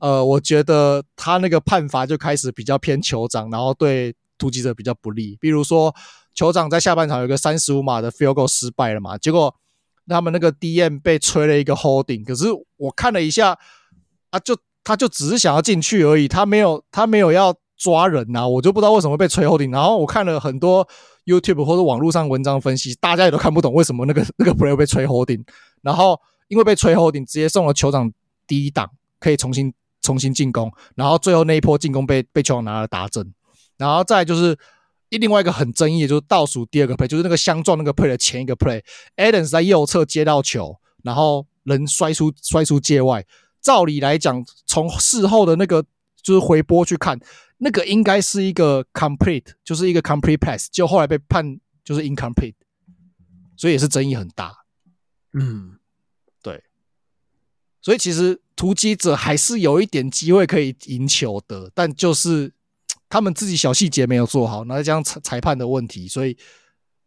[0.00, 5.36] 呃，我觉得他那个判罚就开始比较偏酋长，然后对突击者比较不利。
[5.40, 5.94] 比如说，
[6.34, 9.54] 酋长在下半场有个三十五码的 field goal 失败了嘛，结果
[10.06, 12.22] 他们那个 DM 被吹了一个 holding。
[12.24, 13.58] 可是我看了一下，
[14.30, 19.72] 啊，就他就只是想要进去而已，他没有他没有要抓人呐、我就不知道为什么被吹 holding。
[19.72, 20.86] 然后我看了很多
[21.24, 25.42] YouTube 或者网络上文章分析，大家也都看不懂为什么那个那个 player 被吹 holding。
[25.80, 28.12] 然后因为被吹 holding，直接送了酋长
[28.46, 29.72] 第一档，可以重新。
[30.06, 33.34] 重新进攻，然后最后那一波进攻被被球王拿了达阵，
[33.76, 34.56] 然后再就是
[35.08, 43.26] 另外一个很争议，就是倒数第二个 play，就是那个相撞那个 play 的前一个 play，Adams 在右侧接到球，然后人摔出摔出界外。
[43.60, 45.84] 照理来讲，从事后的那个
[46.22, 47.18] 就是回播去看，
[47.58, 52.54] 那个应该是一个 complete，就是一个 complete pass，就后来被判就是 incomplete，
[53.56, 54.54] 所以也是争议很大。
[55.32, 55.80] 嗯，
[56.40, 56.62] 对，
[57.82, 58.40] 所以其实。
[58.56, 62.50] 突击者还是有一点机会可以赢球的，但就是
[63.06, 66.34] 他们自己小细节没有做好，那这样裁裁判的问题，所以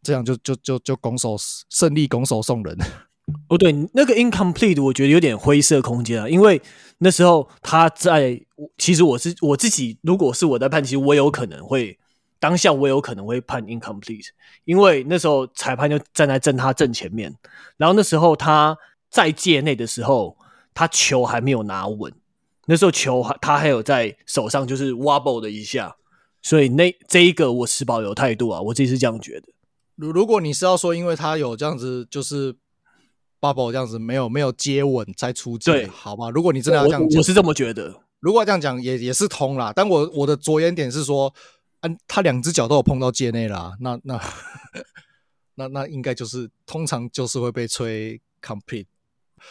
[0.04, 1.36] 这样就就就就拱手
[1.70, 2.78] 胜利，拱手送人。
[3.50, 6.62] 哦，对，那个 incomplete 我觉得有点灰色空间啊，因为
[7.00, 8.40] 那时候他在，
[8.78, 11.98] 其实我是我自己，如果是我在判，其实我有可能会
[12.40, 14.28] 当下我有可能会判 incomplete，
[14.66, 17.36] 因为那时候裁判就站在正他正前面，
[17.78, 18.78] 然后那时候他
[19.10, 20.38] 在界内的时候。
[20.80, 22.14] 他球还没有拿稳，
[22.68, 25.98] 那时候球还他还有在手上，就是 wobble 的一下，
[26.42, 29.50] 所以那这一个我持保留态度啊，我自己是这样觉得。
[29.98, 32.56] 如如果你是要说，因为他有这样子，就是
[33.42, 36.30] bubble 这样子没有没有接稳再出界，对，好吧？
[36.30, 37.94] 如果你真的要这样讲，我是这么觉得。
[38.22, 41.34] 如果这样讲也也是通啦，但我我的着眼点是说，
[41.82, 44.18] 啊，他两只脚都有碰到界内啦，那那
[45.56, 48.86] 那那应该就是通常就是会被吹 complete。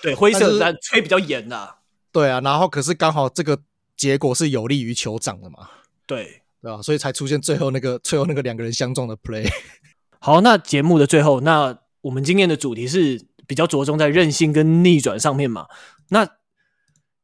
[0.03, 1.77] 对，灰色但吹比较严呐、啊。
[2.11, 3.59] 对啊，然后可是刚好这个
[3.97, 5.69] 结果是有利于酋长的嘛。
[6.07, 6.81] 对，对吧？
[6.83, 9.47] 所以才出现最后那个最后那个两个人相撞的 play。
[10.19, 15.67] 好，那节目的最后，那我们今天的主题是比较着重在韧性跟逆转上面嘛。
[16.09, 16.27] 那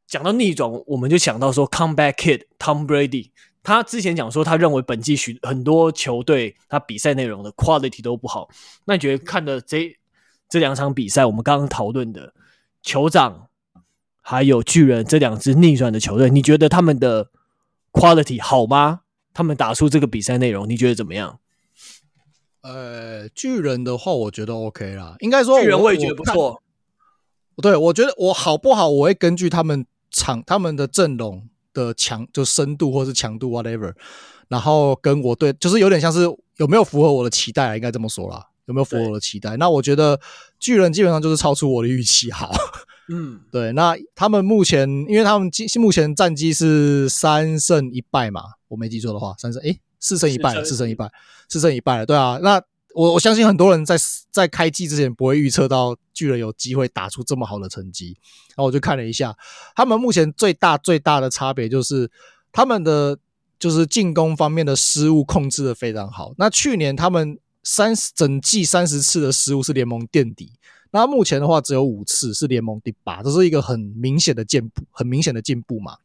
[0.06, 3.30] 讲到逆转，我们就想到说，Comeback Kid Tom Brady，
[3.62, 8.48] 他之前讲说，他认为本季许很多球队他比赛内容的 quality 都不好。
[8.84, 9.96] 那你觉得看的这
[10.48, 12.32] 这两场比赛，我们刚刚讨论的？
[12.84, 13.48] 酋长
[14.20, 17.30] 还有巨人这两支逆转的球队，你觉得他们的
[17.92, 19.00] quality 好吗？
[19.32, 21.40] 他们打出这个比赛内容，你觉得怎么样？
[22.60, 25.16] 呃，巨人的话，我觉得 OK 啦。
[25.20, 26.62] 应该说，巨人我也觉得不错。
[27.62, 33.92] 对，我觉得我好不好，我会根据他们场他们的阵容的强，就深度或是强度 whatever，
[34.48, 36.22] 然后跟我对，就是有点像是
[36.56, 39.56] 有没有符合我的期待，应该这么说啦，有没有符合我的期待？
[39.56, 40.20] 那我觉得
[40.58, 42.52] 巨人基本上就是超出我的预期，好，
[43.08, 43.72] 嗯，对。
[43.72, 51.10] 那他们目前，因为他们今目前战绩是三胜一败嘛，我没记错的话，三胜诶四胜一败，四胜一败，
[51.48, 52.62] 四胜一败了，对啊，那。
[52.96, 53.96] 我我相信很多人在
[54.30, 58.16] 在开季之前不会预测到巨人有机会打出这么好的成绩，
[58.50, 59.36] 然后我就看了一下，
[59.74, 62.08] 他们目前最大最大的差别就是
[62.52, 63.18] 他们的
[63.58, 66.34] 就是进攻方面的失误控制的非常好。
[66.38, 70.52] 那去年他们三十整季三十次的失误是联盟垫底，
[70.92, 75.96] 那目前的话只有五次是联盟第八，这是一个很明显的进步，很明显的进步嘛。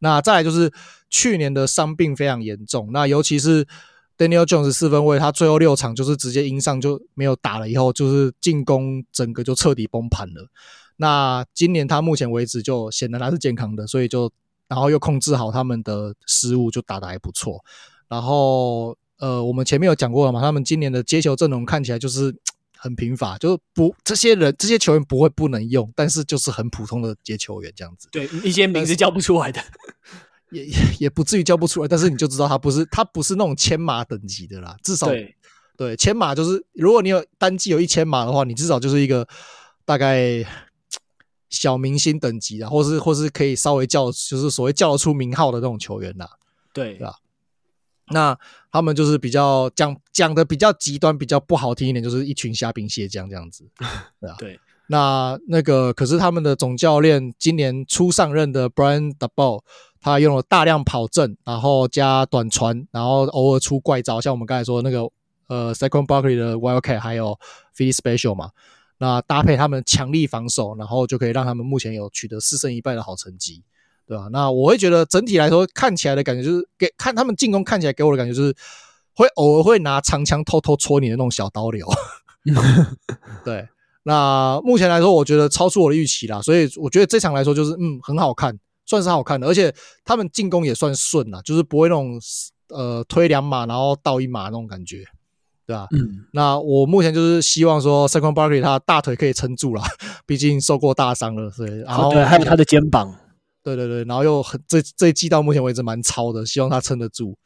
[0.00, 0.72] 那再来就是
[1.08, 3.66] 去年的伤病非常严重，那尤其是。
[4.18, 10.48] Daniel Jones 四分卫，他最后六场就是直接因伤就没有打了，以后就是进攻整个就彻底崩盘了。
[10.96, 14.30] 那今年他目前为止就显得他是健康的，所以就
[14.68, 17.64] 然后又控制好他们的失误，就打得还不错。
[18.06, 22.34] 然后呃，我们前面有讲过了嘛，他们今年的接球阵容看起来就是
[22.76, 28.08] 很贫乏，就是不这些人这些球员不会不能用，但是就是很普通的接球员这样子。
[28.10, 29.62] 对，一些名字叫不出来的。
[30.50, 35.36] 也也 也不至于叫不出来，但是你就知道他不是他不是那种千码等级的啦，至少对
[35.76, 39.24] 对千码就是如果你有单季有一千码的话，你至少就是一个
[39.84, 40.44] 大概
[41.48, 46.28] 小明星等级的，或是或是可以稍微叫就是所谓叫得出名号的那种球员啦，
[46.74, 47.14] 对，对吧？
[48.12, 48.38] 那
[48.70, 53.68] 他们就是比较讲讲的比较极端，比较不好听一点，就是一群虾兵蟹将这样子，
[54.20, 54.60] 对啊，对。
[54.88, 59.62] 那那个可是他们的总教练今年初上任的 Brian Daboll
[60.00, 65.08] 他用了大量跑阵，然后加短传，然后偶尔出怪招，像我们刚才说的那个
[65.46, 67.38] 呃 Second Barkley 的 Wildcat，还有
[67.74, 68.50] Philly Special 嘛，
[68.98, 73.62] 那搭配他们强力防守，然后就可以让他们目前有取得四胜一败的好成绩，
[74.06, 74.28] 对吧？
[74.32, 78.54] 那我会觉得整体来说看起来的感觉就是给看他们进攻看起来给我的感觉就是
[79.14, 81.86] 会偶尔会拿长枪偷偷戳你的那种小刀流，
[83.44, 83.68] 对。
[84.04, 88.58] 那目前来说，我觉得超出我的预期啦，所以我觉得这场来说就是嗯很好看。
[88.84, 89.72] 算是好看的，而且
[90.04, 92.18] 他们进攻也算顺啦，就是不会那种
[92.68, 95.04] 呃推两码然后倒一码那种感觉，
[95.64, 95.86] 对吧？
[95.92, 99.82] 嗯，那我目前就是希望说 s e c o n d Barkley 他大腿可以撑住了，
[100.26, 103.14] 毕竟受过大伤了，所以然后对，还有他的肩膀，
[103.62, 107.36] 对对对，然后又很这这一季到目前为止蛮超的，希望他撑得住，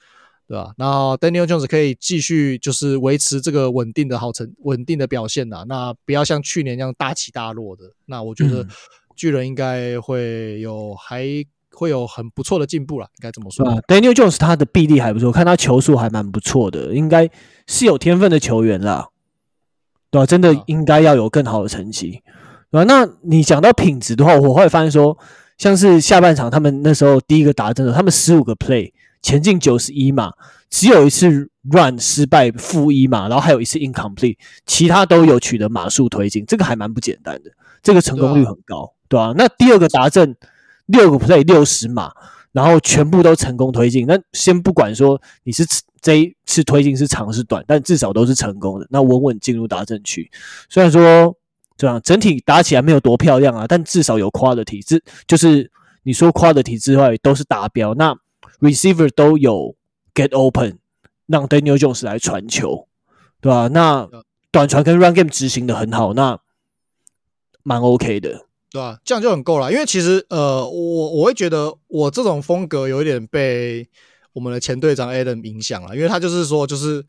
[0.49, 0.73] 对吧？
[0.77, 8.63] 然后 Daniel Jones 可以继续就是维持这个稳定的好成稳定的表现啦，那不要像去年那样大起大落的，那我觉得。
[8.63, 8.69] 嗯
[9.17, 11.25] 巨人应该会有还
[11.71, 13.67] 会有很不错的进步了，应该这么说。
[13.67, 17.31] 啊，Daniel Jones 他的臂力还不错，看他球速还蛮不错的，应该
[17.67, 19.09] 是有天分的球员啦，
[20.11, 20.27] 对吧、啊？
[20.27, 22.23] 真的应该要有更好的成绩，
[22.71, 22.85] 对吧、啊？
[22.85, 25.17] 那你讲到品质的话，我会发现说，
[25.59, 28.93] 像是下半场他们那时候第一个打阵的，他们十五个 play
[29.23, 30.33] 前进九十一码，
[30.71, 34.37] 只有一次 run 失败负一码，然后还有一次 incomplete，
[34.67, 37.51] 其他都有取得码数推进，这个还蛮不简单的，
[37.83, 38.93] 这个成功率很高。
[39.09, 40.37] 对啊，那第二个达阵
[40.87, 42.13] 六个 play 六十码，
[42.53, 44.07] 然后全部都成功推进。
[44.07, 45.65] 那先不管说你是
[46.01, 48.87] 这一次推进是长是短，但至少都是成功的。
[48.91, 50.31] 那稳稳进入达阵区。
[50.69, 51.35] 虽然说
[51.77, 55.71] 这样整体打起来没有多漂亮啊，但至少有 quality，这就是
[56.05, 57.95] 你说 quality 之外都是达标。
[57.95, 58.17] 那
[58.61, 59.75] receiver 都有
[60.15, 60.79] get open，
[61.27, 62.89] 让 Daniel Jones 来传球，
[63.41, 63.69] 对吧？
[63.69, 64.09] 那
[64.51, 66.39] 短传跟 run game 执行的很好，那
[67.63, 68.47] 蛮 OK 的。
[68.69, 68.99] 对吧？
[69.05, 69.73] 这样就很够了。
[69.73, 73.89] 因为其实，呃，我我会觉得我这种风格有一点被
[74.33, 75.97] 我们的前队长 Adam 影响了。
[75.97, 77.03] 因为他就是说，就是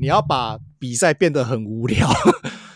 [0.00, 2.08] 你要把比赛变得很无聊，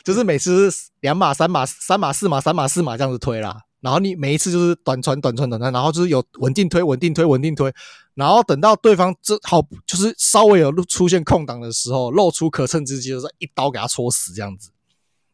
[0.06, 3.60] 就是每次两码、三码、三码、四码、三码、四码这样子推啦。
[3.80, 7.74] 然后你每一次就是短传、短传、短传，然后就是有稳定推、稳定推、稳定推。
[8.14, 14.70] 然后等到对方这好，就是稍微有出现空档的时候，露出可乘之机，就是一刀给他戳死这样子，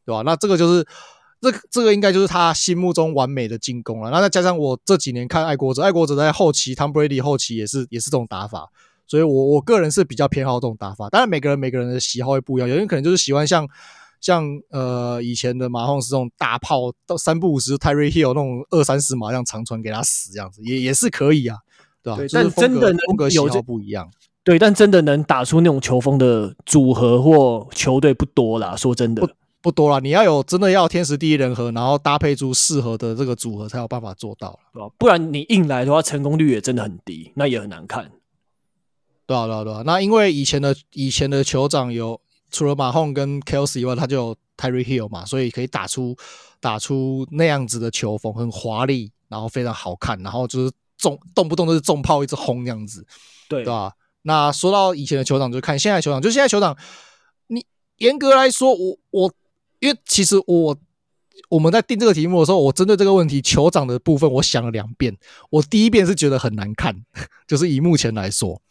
[0.07, 0.23] 对吧？
[0.23, 0.87] 那这个就是。
[1.43, 4.13] 这这个应该就是他心目中完美的进攻了。
[4.13, 8.71] 那再加上我这几年看爱国者，爱国者在后期，Tom Brady 后期也是也是这种打法，
[9.09, 11.11] 所以我我个人是比较偏好这种打法。
[11.11, 13.69] 当然每个人每个人的喜好会不一样，有人可能就是喜欢像
[14.23, 21.59] 像呃以前的马洪斯这种大炮到三不五十 Tyreek Hill 那种二三十码这样长传给他死这样子，也也是可以啊，
[22.03, 22.17] 对吧？
[22.17, 24.11] 对，但真的风格喜好不一样。
[24.43, 29.29] 对，但真的能打出那种球风的组合或球队不多啦，说真的。
[29.61, 34.89] 不多啦，你要有真的要天时地利人和，然后搭配出适合的这个组合，才有办法做到，对吧？
[34.99, 38.11] 不然你硬来的话，成功率也真的很低，那也很难看。
[39.25, 39.83] 对啊，对啊，对啊。
[39.87, 42.21] 那因为以前的以前的酋长有
[42.53, 46.15] 除了马洪跟 Kelsey 以外，他就有 Tyreek Hill 嘛，所以可以打出
[46.61, 53.05] 打出那样子的球风，很华丽，然后非常好看，然后就是重动不动都是重炮一直轰那样子，
[53.49, 53.93] 对对吧？
[54.23, 56.77] 那说到以前的球场，就看现在球场，就现在球场，
[57.49, 59.33] 你严格来说，我我
[59.81, 60.77] 因为其实我
[61.49, 65.17] 我们在定这个题目的时候，我针对这个问题酋长的部分，我想了两遍。
[65.51, 66.95] 我第一遍是觉得很难看，
[67.49, 68.63] 就是以目前来说，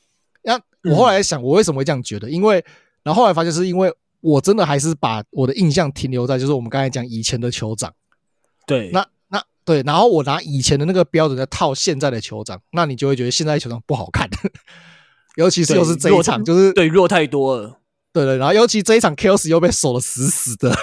[0.43, 0.59] 那
[0.89, 2.29] 我后来想，我为什么会这样觉得？
[2.29, 2.63] 因为
[3.03, 7.93] 然后后来发现是因为我真的还是把我的印象停留在就是我们刚才讲以前的酋长，
[8.67, 14.29] 对，那那对，然后我拿以前的那个标准在套现在的酋长，那你就会觉得现在的球场不好看。
[15.37, 17.79] 尤其是又是这一场，就是对弱太多了，
[18.11, 20.75] 对对，然后尤其这一场 Kells 又被守的死死的，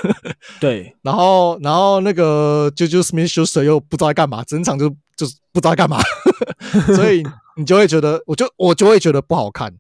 [0.59, 6.01] 对， 然后然后那个 Juju Smith-Schuster 又不知道在干嘛，整场就就是不知道在干嘛，
[6.97, 7.23] 所以
[7.57, 9.71] 你就会觉得，我就我就会觉得不好看，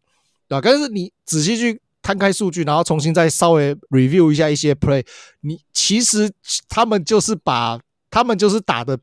[0.46, 0.60] 对吧？
[0.62, 5.04] 但是你仔细去摊开数据，然后重新再稍微 review 一下一些 play，
[5.42, 6.32] 你其实
[6.66, 7.78] 他们就是把
[8.10, 8.98] 他们就是打的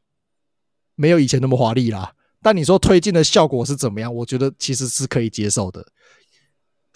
[0.95, 2.13] 没有以前那么华丽啦。
[2.41, 4.11] 但你说推进的效果是怎么样？
[4.11, 5.85] 我觉得其实是可以接受的，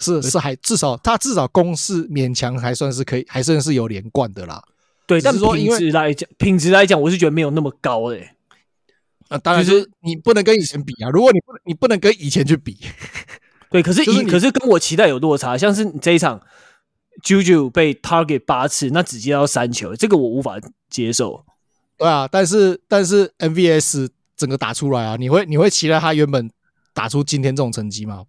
[0.00, 4.60] 是是还至少他至少攻势勉强还算是可以，还算是有连贯的啦。
[5.06, 8.36] 对，但是说品质来讲，品质来讲，我是觉得没有那么高诶、欸。
[9.28, 11.10] 那当然就是你不能跟以前比啊。
[11.10, 12.76] 如果你不你不能跟以前去比，
[13.70, 15.56] 对，可是以可是跟我期待有落差。
[15.56, 16.40] 像是你这一场
[17.22, 20.58] ，Juju 被 target 八次，那只接到三球，这个我无法
[20.88, 21.44] 接受。
[21.96, 24.08] 对啊，但是但是 MVS。
[24.40, 25.16] 整个打出来啊！
[25.16, 26.50] 你会你会期待他原本
[26.94, 28.24] 打出今天这种成绩吗？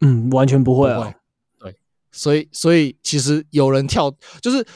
[0.00, 1.00] 嗯，完全不会啊。
[1.00, 1.14] 会
[1.60, 1.76] 对，
[2.10, 4.10] 所以所以其实有人跳，
[4.40, 4.66] 就是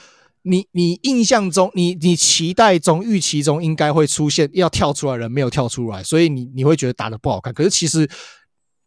[0.43, 7.55] 你你印象中，你你期待中、预期中应该会出现要跳出来的人，没有跳出来，所以你你会觉得打的不好看。
[7.55, 8.07] 可是其实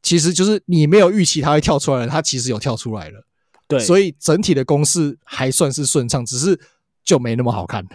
[0.02, 3.26] 其实就是你没有预期它会跳出来的，它其实有跳出来了。
[3.68, 6.60] 对，所以整体的攻势还算是顺畅，只是
[7.04, 7.86] 就没那么好看。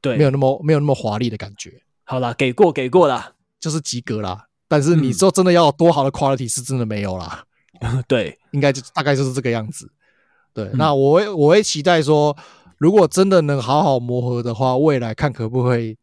[0.00, 1.82] 对，没有那么没有那么华丽的感觉。
[2.04, 3.32] 好啦，给过给过啦。
[3.58, 7.42] 就是及格啦，但是你说真的要有多好的 quality 是真的没有啦。
[7.80, 9.90] 嗯、 对，应该就大概就是这个样子。
[10.52, 12.36] 对，嗯、那我会我会期待说，
[12.76, 15.96] 如果真的能好好磨合的话，未来看可不可以。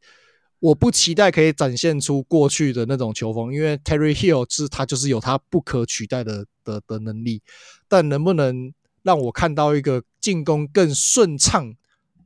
[0.62, 7.42] 我不期待可以展现出过去的那种球风，因为 Terry Hill 是他就是有他不可取代的的的能力，
[7.90, 11.74] 但能不能让我看到一个进攻更顺畅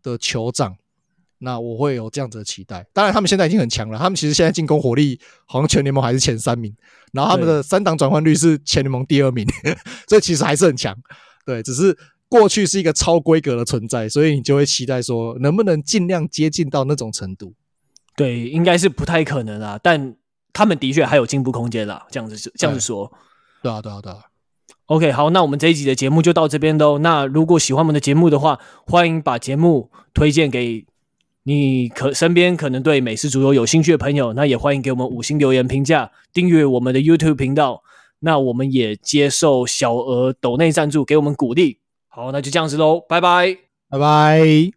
[0.03, 0.75] 的酋长？
[1.37, 2.85] 那我会有这样子的期待。
[2.93, 3.97] 当然，他们现在已经很强了。
[3.97, 6.75] 他们其实现在进攻火力好像全联盟还是前三名，
[7.13, 9.45] 然后他们的三档转换率是全联盟第二名，
[10.07, 10.93] 所以其实还是很强。
[11.45, 17.53] 对，只是过去是一个超规格的存在，所以你就会期待说，能不能尽量接近到那种程度？
[18.15, 19.79] 对，应该是不太可能啊。
[19.81, 20.15] 但
[20.53, 22.05] 他们的确还有进步空间啦。
[22.09, 23.11] 这样子，这样子说，
[23.61, 24.19] 对啊，对啊，对啊。
[24.85, 26.99] OK，好，那我们这一集的节目就到这边喽。
[26.99, 30.85] 那如果喜欢我们的节目的话，欢迎把节目推荐给。
[31.47, 37.83] 你可身边可能对美式足球有兴趣的朋友，那也欢迎给我们五星留言评价，订阅我们的 YouTube 频道。
[38.21, 41.77] 那我们也接受小额抖内赞助，给我们鼓励。
[42.07, 43.55] 好，那就这样子喽，拜拜，
[43.91, 44.73] 拜拜。